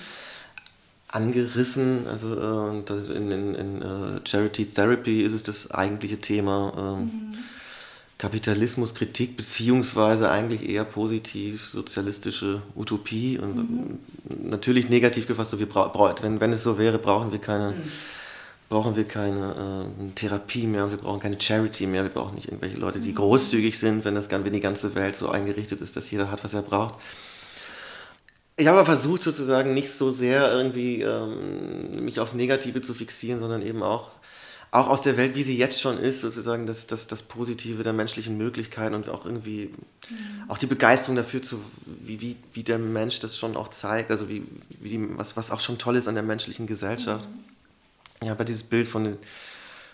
[1.09, 2.09] angerissen.
[2.09, 6.72] Also äh, in, in, in uh, Charity Therapy ist es das eigentliche Thema.
[6.76, 7.35] Äh, mhm.
[8.18, 13.98] Kapitalismus, Kritik, beziehungsweise eigentlich eher positiv sozialistische Utopie und mhm.
[14.48, 15.68] natürlich negativ gefasst, so wir
[16.22, 17.82] wenn, wenn es so wäre, brauchen wir keine, mhm.
[18.68, 22.76] brauchen wir keine äh, Therapie mehr, wir brauchen keine Charity mehr, wir brauchen nicht irgendwelche
[22.76, 23.16] Leute, die mhm.
[23.16, 26.54] großzügig sind, wenn, das, wenn die ganze Welt so eingerichtet ist, dass jeder hat, was
[26.54, 26.94] er braucht.
[28.56, 33.62] Ich habe versucht sozusagen nicht so sehr irgendwie ähm, mich aufs Negative zu fixieren, sondern
[33.62, 34.10] eben auch
[34.74, 37.92] auch aus der Welt, wie sie jetzt schon ist, sozusagen das, das, das Positive der
[37.92, 39.70] menschlichen Möglichkeiten und auch irgendwie
[40.10, 40.16] mhm.
[40.48, 44.28] auch die Begeisterung dafür, zu, wie, wie, wie der Mensch das schon auch zeigt, also
[44.28, 44.42] wie,
[44.80, 47.24] wie die, was, was auch schon toll ist an der menschlichen Gesellschaft.
[48.20, 48.26] Mhm.
[48.26, 49.16] Ja, aber dieses Bild von,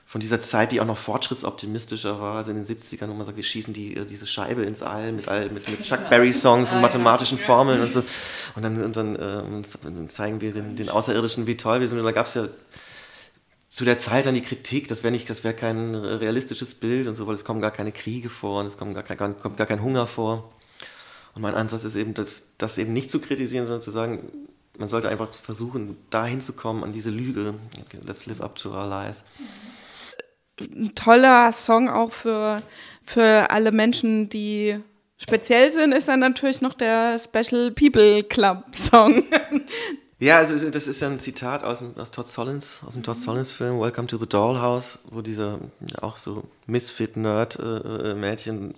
[0.07, 3.37] von dieser Zeit, die auch noch fortschrittsoptimistischer war, also in den 70ern, wo man sagt,
[3.37, 6.81] wir schießen die, äh, diese Scheibe ins All mit, all, mit, mit Chuck Berry-Songs und
[6.81, 8.03] mathematischen Formeln und so.
[8.57, 11.99] Und dann, und dann, äh, zeigen wir den, den Außerirdischen, wie toll wir sind.
[11.99, 12.49] Und da gab es ja
[13.71, 17.15] zu der Zeit dann die Kritik, das wäre nicht, das wäre kein realistisches Bild und
[17.15, 19.67] so, weil es kommen gar keine Kriege vor und es kommt gar kein, kommt gar
[19.67, 20.53] kein Hunger vor.
[21.37, 24.89] Und mein Ansatz ist eben, das, das eben nicht zu kritisieren, sondern zu sagen, man
[24.89, 27.55] sollte einfach versuchen, dahin zu kommen, an diese Lüge.
[28.05, 29.23] Let's live up to our lies.
[30.61, 32.63] Ein toller Song auch für,
[33.05, 34.81] für alle Menschen, die
[35.17, 39.23] speziell sind, ist dann natürlich noch der Special People Club Song.
[40.23, 43.53] Ja, also das ist ja ein Zitat aus, aus Todd Solins, aus dem Todd Solins
[43.53, 45.61] Film Welcome to the Dollhouse, wo dieser
[46.03, 48.75] auch so Misfit-Nerd-Mädchen äh,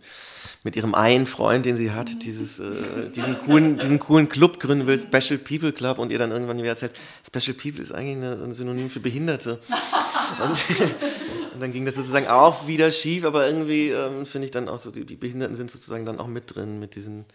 [0.62, 4.86] mit ihrem einen Freund, den sie hat, dieses, äh, diesen, coolen, diesen coolen Club gründen
[4.86, 6.92] will, Special People Club, und ihr dann irgendwann wieder erzählt,
[7.26, 9.58] Special People ist eigentlich ein Synonym für Behinderte.
[10.42, 10.64] Und,
[11.52, 14.78] und, dann ging das sozusagen auch wieder schief, aber irgendwie ähm, finde ich dann auch
[14.78, 17.26] so, die, die Behinderten sind sozusagen dann auch mit drin, mit diesen,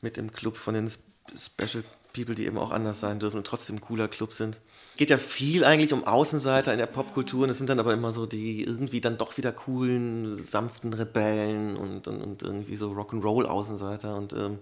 [0.00, 2.03] mit dem Club von den Special People.
[2.14, 4.60] People, die eben auch anders sein dürfen und trotzdem cooler Club sind.
[4.96, 8.12] Geht ja viel eigentlich um Außenseiter in der Popkultur und es sind dann aber immer
[8.12, 14.14] so die irgendwie dann doch wieder coolen, sanften Rebellen und, und, und irgendwie so Rock'n'Roll-Außenseiter
[14.14, 14.58] und ähm,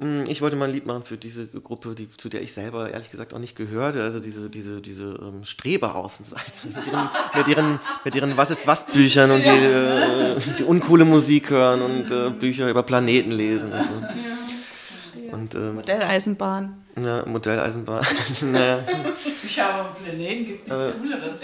[0.00, 2.90] mm, ich wollte mal ein Lied machen für diese Gruppe, die, zu der ich selber
[2.90, 4.02] ehrlich gesagt auch nicht gehörte.
[4.02, 8.86] Also diese, diese, diese ähm, Streber-Außenseiter mit ihren, mit, ihren, mit ihren Was ist was
[8.86, 13.72] Büchern und die, äh, die uncoole Musik hören und äh, Bücher über Planeten lesen.
[13.72, 13.90] Und so.
[15.32, 16.84] Und, ähm, Modelleisenbahn.
[17.02, 18.06] Ja, Modelleisenbahn.
[18.42, 18.84] naja.
[19.44, 21.38] Ich habe Planeten, gibt nichts Cooleres.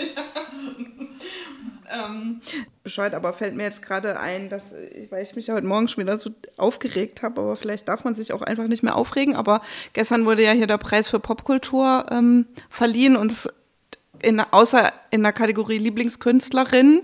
[1.90, 2.40] ähm,
[2.82, 4.62] bescheid, aber fällt mir jetzt gerade ein, dass,
[5.10, 8.14] weil ich mich ja heute Morgen schon wieder so aufgeregt habe, aber vielleicht darf man
[8.14, 9.36] sich auch einfach nicht mehr aufregen.
[9.36, 9.62] Aber
[9.92, 13.48] gestern wurde ja hier der Preis für Popkultur ähm, verliehen und es
[14.22, 17.02] in, außer in der Kategorie Lieblingskünstlerin,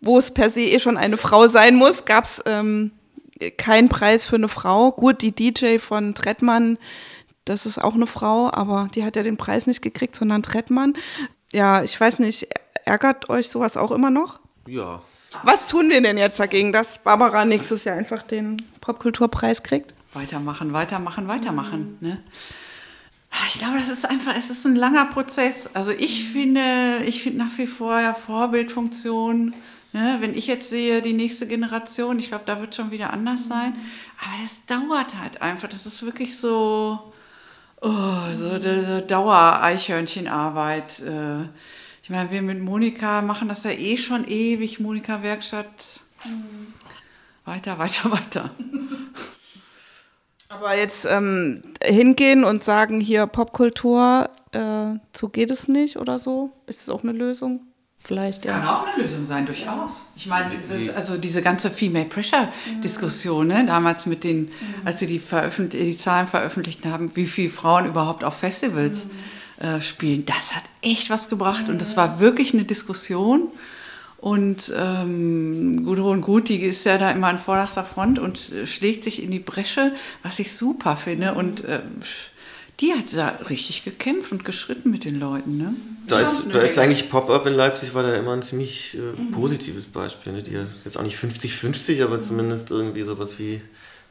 [0.00, 2.92] wo es per se eh schon eine Frau sein muss, gab es ähm,
[3.50, 4.92] kein Preis für eine Frau.
[4.92, 6.78] Gut, die DJ von Trettmann,
[7.44, 10.94] das ist auch eine Frau, aber die hat ja den Preis nicht gekriegt, sondern Trettmann.
[11.52, 12.48] Ja, ich weiß nicht,
[12.84, 14.40] ärgert euch sowas auch immer noch?
[14.66, 15.02] Ja.
[15.42, 19.94] Was tun wir denn jetzt dagegen, dass Barbara nächstes Jahr einfach den Popkulturpreis kriegt?
[20.12, 21.96] Weitermachen, weitermachen, weitermachen.
[22.00, 22.08] Mhm.
[22.08, 22.22] Ne?
[23.48, 25.68] Ich glaube, das ist einfach, es ist ein langer Prozess.
[25.72, 29.54] Also ich finde, ich finde nach wie vor ja Vorbildfunktion
[29.94, 33.46] Ne, wenn ich jetzt sehe, die nächste Generation, ich glaube, da wird schon wieder anders
[33.46, 33.74] sein.
[34.18, 35.68] Aber das dauert halt einfach.
[35.68, 37.12] Das ist wirklich so,
[37.82, 41.00] oh, so, so Dauer-Eichhörnchenarbeit.
[41.00, 41.42] Äh.
[42.02, 46.00] Ich meine, wir mit Monika machen das ja eh schon ewig, Monika Werkstatt.
[46.24, 46.72] Mhm.
[47.44, 48.50] Weiter, weiter, weiter.
[50.48, 56.50] Aber jetzt ähm, hingehen und sagen, hier Popkultur, äh, so geht es nicht oder so,
[56.66, 57.71] ist es auch eine Lösung?
[58.04, 58.58] Vielleicht, ja.
[58.58, 60.02] Kann auch eine Lösung sein, durchaus.
[60.16, 60.50] Ich meine,
[60.96, 64.50] also diese ganze Female Pressure-Diskussion, ne, damals mit den, mhm.
[64.84, 65.22] als sie die,
[65.68, 69.64] die, Zahlen veröffentlicht haben, wie viele Frauen überhaupt auf Festivals mhm.
[69.64, 71.64] äh, spielen, das hat echt was gebracht.
[71.64, 71.74] Mhm.
[71.74, 73.48] Und das war wirklich eine Diskussion.
[74.18, 79.04] Und ähm, Gudrun Gut, die ist ja da immer an vorderster Front und äh, schlägt
[79.04, 79.94] sich in die Bresche,
[80.24, 81.34] was ich super finde.
[81.34, 81.80] Und äh,
[82.82, 85.56] die hat da richtig gekämpft und geschritten mit den Leuten.
[85.56, 85.74] Ne?
[86.08, 89.30] Da ist, da ist eigentlich Pop-Up in Leipzig war da immer ein ziemlich äh, mhm.
[89.30, 90.32] positives Beispiel.
[90.32, 90.42] Ne?
[90.42, 92.22] Die jetzt auch nicht 50-50, aber mhm.
[92.22, 93.60] zumindest irgendwie sowas wie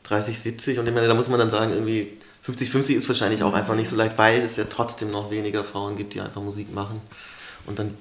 [0.08, 0.80] 30-70.
[0.80, 2.18] Und ich meine, da muss man dann sagen, irgendwie
[2.48, 5.98] 50-50 ist wahrscheinlich auch einfach nicht so leicht, weil es ja trotzdem noch weniger Frauen
[5.98, 7.02] gibt, die einfach Musik machen.
[7.68, 7.94] Und dann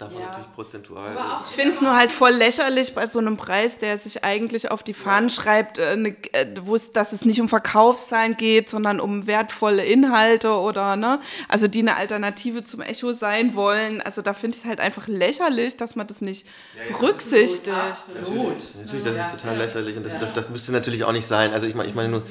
[0.00, 0.28] Davon ja.
[0.28, 1.12] natürlich prozentual.
[1.42, 4.82] ich finde es nur halt voll lächerlich bei so einem Preis, der sich eigentlich auf
[4.82, 5.34] die Fahnen ja.
[5.34, 9.84] schreibt, äh, ne, äh, wo es, dass es nicht um Verkaufszahlen geht, sondern um wertvolle
[9.84, 14.00] Inhalte oder, ne, also die eine Alternative zum Echo sein wollen.
[14.00, 16.46] Also da finde ich es halt einfach lächerlich, dass man das nicht
[16.76, 17.68] ja, berücksichtigt.
[17.68, 18.16] Absolut.
[18.24, 21.52] Natürlich, natürlich das ist total lächerlich und das, das, das müsste natürlich auch nicht sein.
[21.52, 22.22] Also ich meine, ich meine nur,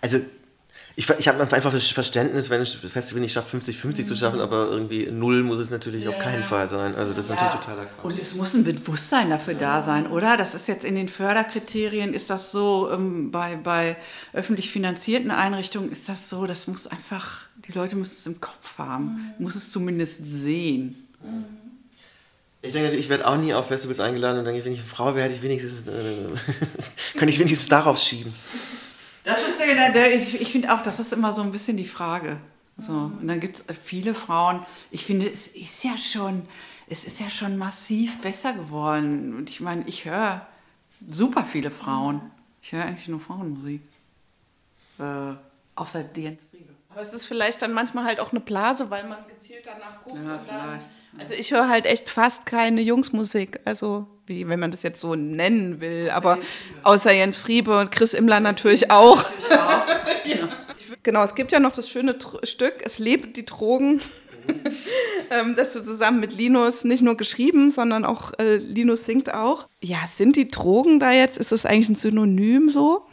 [0.00, 0.20] also
[0.98, 4.06] Ich, ich habe einfach das Verständnis, wenn ein Festival nicht schafft, 50-50 mhm.
[4.06, 6.10] zu schaffen, aber irgendwie null muss es natürlich ja.
[6.10, 6.94] auf keinen Fall sein.
[6.94, 7.34] Also das ist ja.
[7.34, 8.04] natürlich totaler Quatsch.
[8.04, 10.38] Und es muss ein Bewusstsein dafür da sein, oder?
[10.38, 13.98] Das ist jetzt in den Förderkriterien, ist das so, ähm, bei, bei
[14.32, 18.78] öffentlich finanzierten Einrichtungen ist das so, das muss einfach, die Leute müssen es im Kopf
[18.78, 19.44] haben, mhm.
[19.44, 21.06] muss es zumindest sehen.
[21.22, 21.44] Mhm.
[22.62, 25.14] Ich denke, ich werde auch nie auf Festivals eingeladen und denke, wenn ich eine Frau
[25.14, 25.92] wäre, hätte ich wenigstens, äh,
[27.12, 28.32] könnte ich wenigstens darauf schieben.
[29.26, 32.38] Das ist ich, ich finde auch, das ist immer so ein bisschen die Frage.
[32.78, 36.46] So, und dann gibt es viele Frauen, ich finde, es ist ja schon,
[36.88, 39.34] es ist ja schon massiv besser geworden.
[39.34, 40.46] Und ich meine, ich höre
[41.10, 42.20] super viele Frauen.
[42.62, 43.80] Ich höre eigentlich nur Frauenmusik.
[44.98, 45.32] Äh,
[45.74, 46.74] außer Jens Friebe.
[46.90, 50.16] Aber es ist vielleicht dann manchmal halt auch eine Blase, weil man gezielt danach guckt.
[50.22, 50.86] Ja, vielleicht.
[51.18, 55.14] Also ich höre halt echt fast keine Jungsmusik, also wie wenn man das jetzt so
[55.14, 56.38] nennen will, aber
[56.82, 59.24] außer Jens Friebe und Chris Immler natürlich auch.
[60.24, 60.48] genau.
[61.02, 64.02] genau, es gibt ja noch das schöne Tr Stück, es lebt die Drogen.
[65.30, 69.68] ähm, das du zusammen mit Linus nicht nur geschrieben, sondern auch äh, Linus singt auch.
[69.82, 73.06] Ja, sind die Drogen da jetzt, ist das eigentlich ein Synonym so?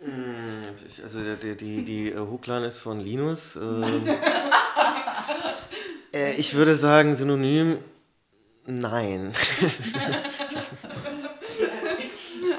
[0.00, 3.58] Hm, also die, die, die Hookline ist von Linus.
[3.68, 4.04] Ähm,
[6.14, 7.78] äh, ich würde sagen, Synonym,
[8.66, 9.32] nein.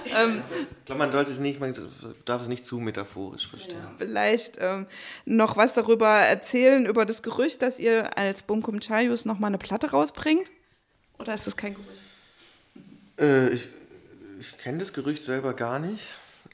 [0.06, 1.76] ähm, ich glaube, man sollte es nicht, man
[2.26, 3.80] darf es nicht zu metaphorisch verstehen.
[3.82, 3.94] Ja.
[3.98, 4.88] Vielleicht ähm,
[5.26, 9.92] noch was darüber erzählen, über das Gerücht, dass ihr als Bunkum Chayus nochmal eine Platte
[9.92, 10.52] rausbringt?
[11.20, 12.02] Oder ist das kein Gerücht?
[13.20, 13.68] Äh, ich
[14.40, 16.08] ich kenne das Gerücht selber gar nicht.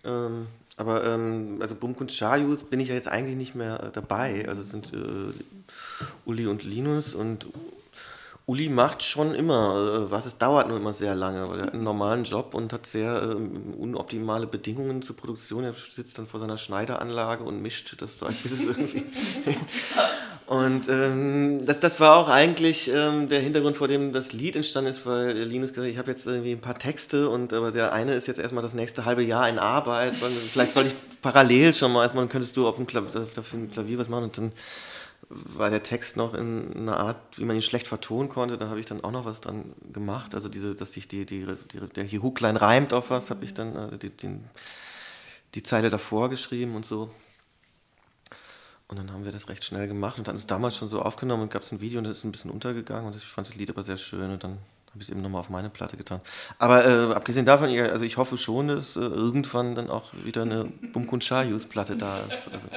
[0.03, 4.47] Ähm, aber ähm, also Bumkunst Chayus bin ich ja jetzt eigentlich nicht mehr äh, dabei.
[4.47, 5.33] Also es sind äh,
[6.25, 7.47] Uli und Linus und
[8.47, 11.73] Uli macht schon immer äh, was, es dauert nur immer sehr lange, weil er hat
[11.73, 15.63] einen normalen Job und hat sehr äh, unoptimale Bedingungen zur Produktion.
[15.63, 19.03] Er sitzt dann vor seiner Schneideranlage und mischt das Zeug, bis es irgendwie.
[20.45, 24.91] und ähm, das, das war auch eigentlich ähm, der Hintergrund, vor dem das Lied entstanden
[24.91, 27.93] ist, weil Linus gesagt hat, ich habe jetzt irgendwie ein paar Texte und aber der
[27.93, 30.13] eine ist jetzt erstmal das nächste halbe Jahr in Arbeit.
[30.15, 30.93] Vielleicht soll ich
[31.23, 34.37] parallel schon mal, erstmal könntest du auf dem Klavier, dafür ein Klavier was machen und
[34.37, 34.51] dann
[35.29, 38.57] war der Text noch in einer Art, wie man ihn schlecht vertonen konnte.
[38.57, 40.35] Da habe ich dann auch noch was dran gemacht.
[40.35, 43.53] Also diese, dass sich die, die, die, der die Hookline reimt auf was, habe ich
[43.53, 44.39] dann äh, die, die,
[45.55, 47.09] die Zeile davor geschrieben und so.
[48.87, 51.01] Und dann haben wir das recht schnell gemacht und dann ist es damals schon so
[51.01, 53.47] aufgenommen und gab es ein Video und das ist ein bisschen untergegangen und ich fand
[53.47, 54.59] das Lied aber sehr schön und dann
[54.95, 56.21] habe ich es eben nochmal auf meine Platte getan.
[56.57, 60.71] Aber äh, abgesehen davon, also ich hoffe schon, dass äh, irgendwann dann auch wieder eine
[60.93, 62.49] Bumkun Chayus Platte da ist.
[62.53, 62.69] Also.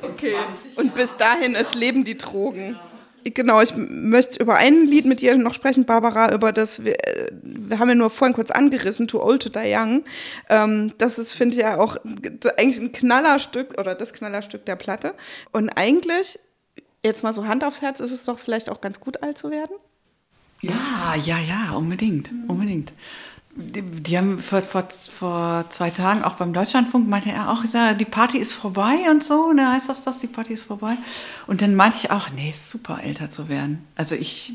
[0.00, 0.36] Okay.
[0.76, 2.78] Und bis dahin, es leben die Drogen.
[3.24, 7.32] Genau, ich möchte über ein Lied mit dir noch sprechen, Barbara, über das, wir, äh,
[7.42, 10.04] wir haben ja nur vorhin kurz angerissen, Too Old to Die Young.
[10.48, 11.96] Ähm, das ist, finde ich ja auch
[12.56, 15.14] eigentlich ein Knallerstück oder das Knallerstück der Platte.
[15.50, 16.38] Und eigentlich,
[17.02, 19.50] jetzt mal so Hand aufs Herz, ist es doch vielleicht auch ganz gut, alt zu
[19.50, 19.74] werden?
[20.66, 22.92] Ja, ja, ja, unbedingt, unbedingt.
[23.56, 27.62] Die, die, haben vor, vor, vor zwei Tagen auch beim Deutschlandfunk meinte er auch,
[27.98, 30.96] die Party ist vorbei und so, da heißt das das, die Party ist vorbei.
[31.46, 33.84] Und dann meinte ich auch, nee, ist super älter zu werden.
[33.94, 34.54] Also ich,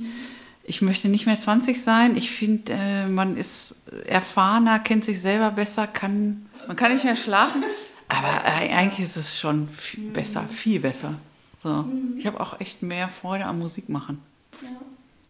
[0.63, 2.17] ich möchte nicht mehr 20 sein.
[2.17, 7.15] Ich finde, äh, man ist erfahrener, kennt sich selber besser, kann, man kann nicht mehr
[7.15, 7.63] schlafen.
[8.09, 11.15] Aber äh, eigentlich ist es schon viel besser, viel besser.
[11.63, 11.85] So.
[12.17, 14.21] Ich habe auch echt mehr Freude am Musik machen.
[14.61, 14.69] Ja.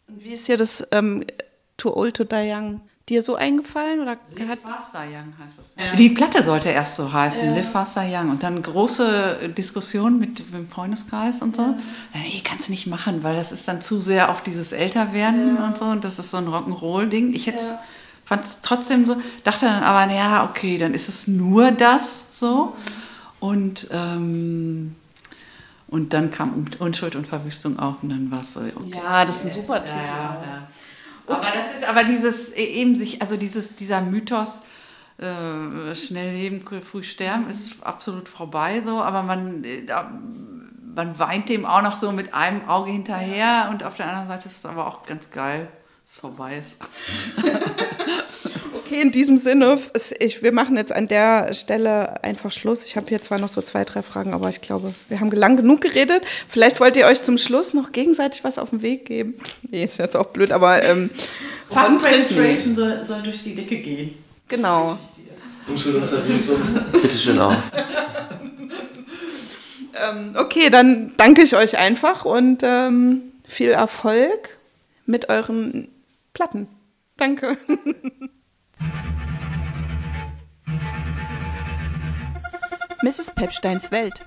[0.10, 1.24] Und wie ist dir das ähm,
[1.78, 4.02] Too Old to Die Young dir so eingefallen?
[4.02, 5.86] Oder Live hat Faster Young heißt das.
[5.86, 5.96] Ja.
[5.96, 7.56] Die Platte sollte erst so heißen, ja.
[7.56, 8.30] Live Faster Young.
[8.30, 11.62] Und dann große Diskussion mit dem Freundeskreis und so.
[11.62, 11.76] Ja.
[12.14, 15.66] Nee, kannst du nicht machen, weil das ist dann zu sehr auf dieses Älterwerden ja.
[15.66, 15.86] und so.
[15.86, 17.34] Und das ist so ein Rock'n'Roll-Ding.
[17.34, 17.82] Ich jetzt ja.
[18.26, 22.76] fand es trotzdem so, dachte dann aber, naja, okay, dann ist es nur das so.
[23.40, 24.96] Und ähm,
[25.90, 28.60] und dann kam Unschuld und Verwüstung auf und dann war es so.
[28.60, 28.94] Okay.
[28.94, 29.98] Ja, das ist ein super Thema.
[29.98, 30.68] Ja, ja.
[31.28, 34.62] Aber das ist aber dieses e, eben sich, also dieses, dieser Mythos,
[35.18, 39.84] äh, schnell leben, früh sterben, ist absolut vorbei so, aber man, äh,
[40.96, 44.48] man weint dem auch noch so mit einem Auge hinterher und auf der anderen Seite
[44.48, 45.68] ist es aber auch ganz geil,
[46.06, 46.78] dass es vorbei ist.
[48.90, 49.78] Okay, in diesem Sinne,
[50.18, 52.84] ich, wir machen jetzt an der Stelle einfach Schluss.
[52.84, 55.58] Ich habe hier zwar noch so zwei, drei Fragen, aber ich glaube, wir haben lang
[55.58, 56.24] genug geredet.
[56.48, 59.36] Vielleicht wollt ihr euch zum Schluss noch gegenseitig was auf den Weg geben.
[59.70, 61.12] Nee, ist jetzt auch blöd, aber ähm,
[61.70, 64.16] Fun Penetration soll, soll durch die Decke gehen.
[64.48, 64.98] Genau.
[65.68, 66.60] Unschuld und Verwüstung.
[66.92, 67.54] Bitte schön auch.
[70.04, 74.58] ähm, okay, dann danke ich euch einfach und ähm, viel Erfolg
[75.06, 75.90] mit euren
[76.34, 76.68] Platten.
[77.18, 77.56] Danke.
[83.02, 83.32] Mrs.
[83.34, 84.26] Pepsteins Welt.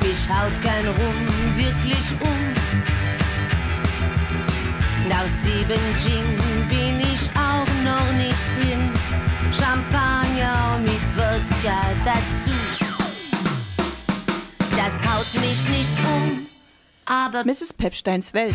[0.00, 2.54] Mich haut kein Rum wirklich um.
[5.08, 6.24] Nach sieben Gin
[6.68, 8.90] bin ich auch noch nicht hin.
[9.52, 12.58] Champagner mit Wodka dazu.
[14.70, 16.46] Das haut mich nicht um,
[17.04, 17.72] aber Mrs.
[17.72, 18.54] Pepsteins Welt.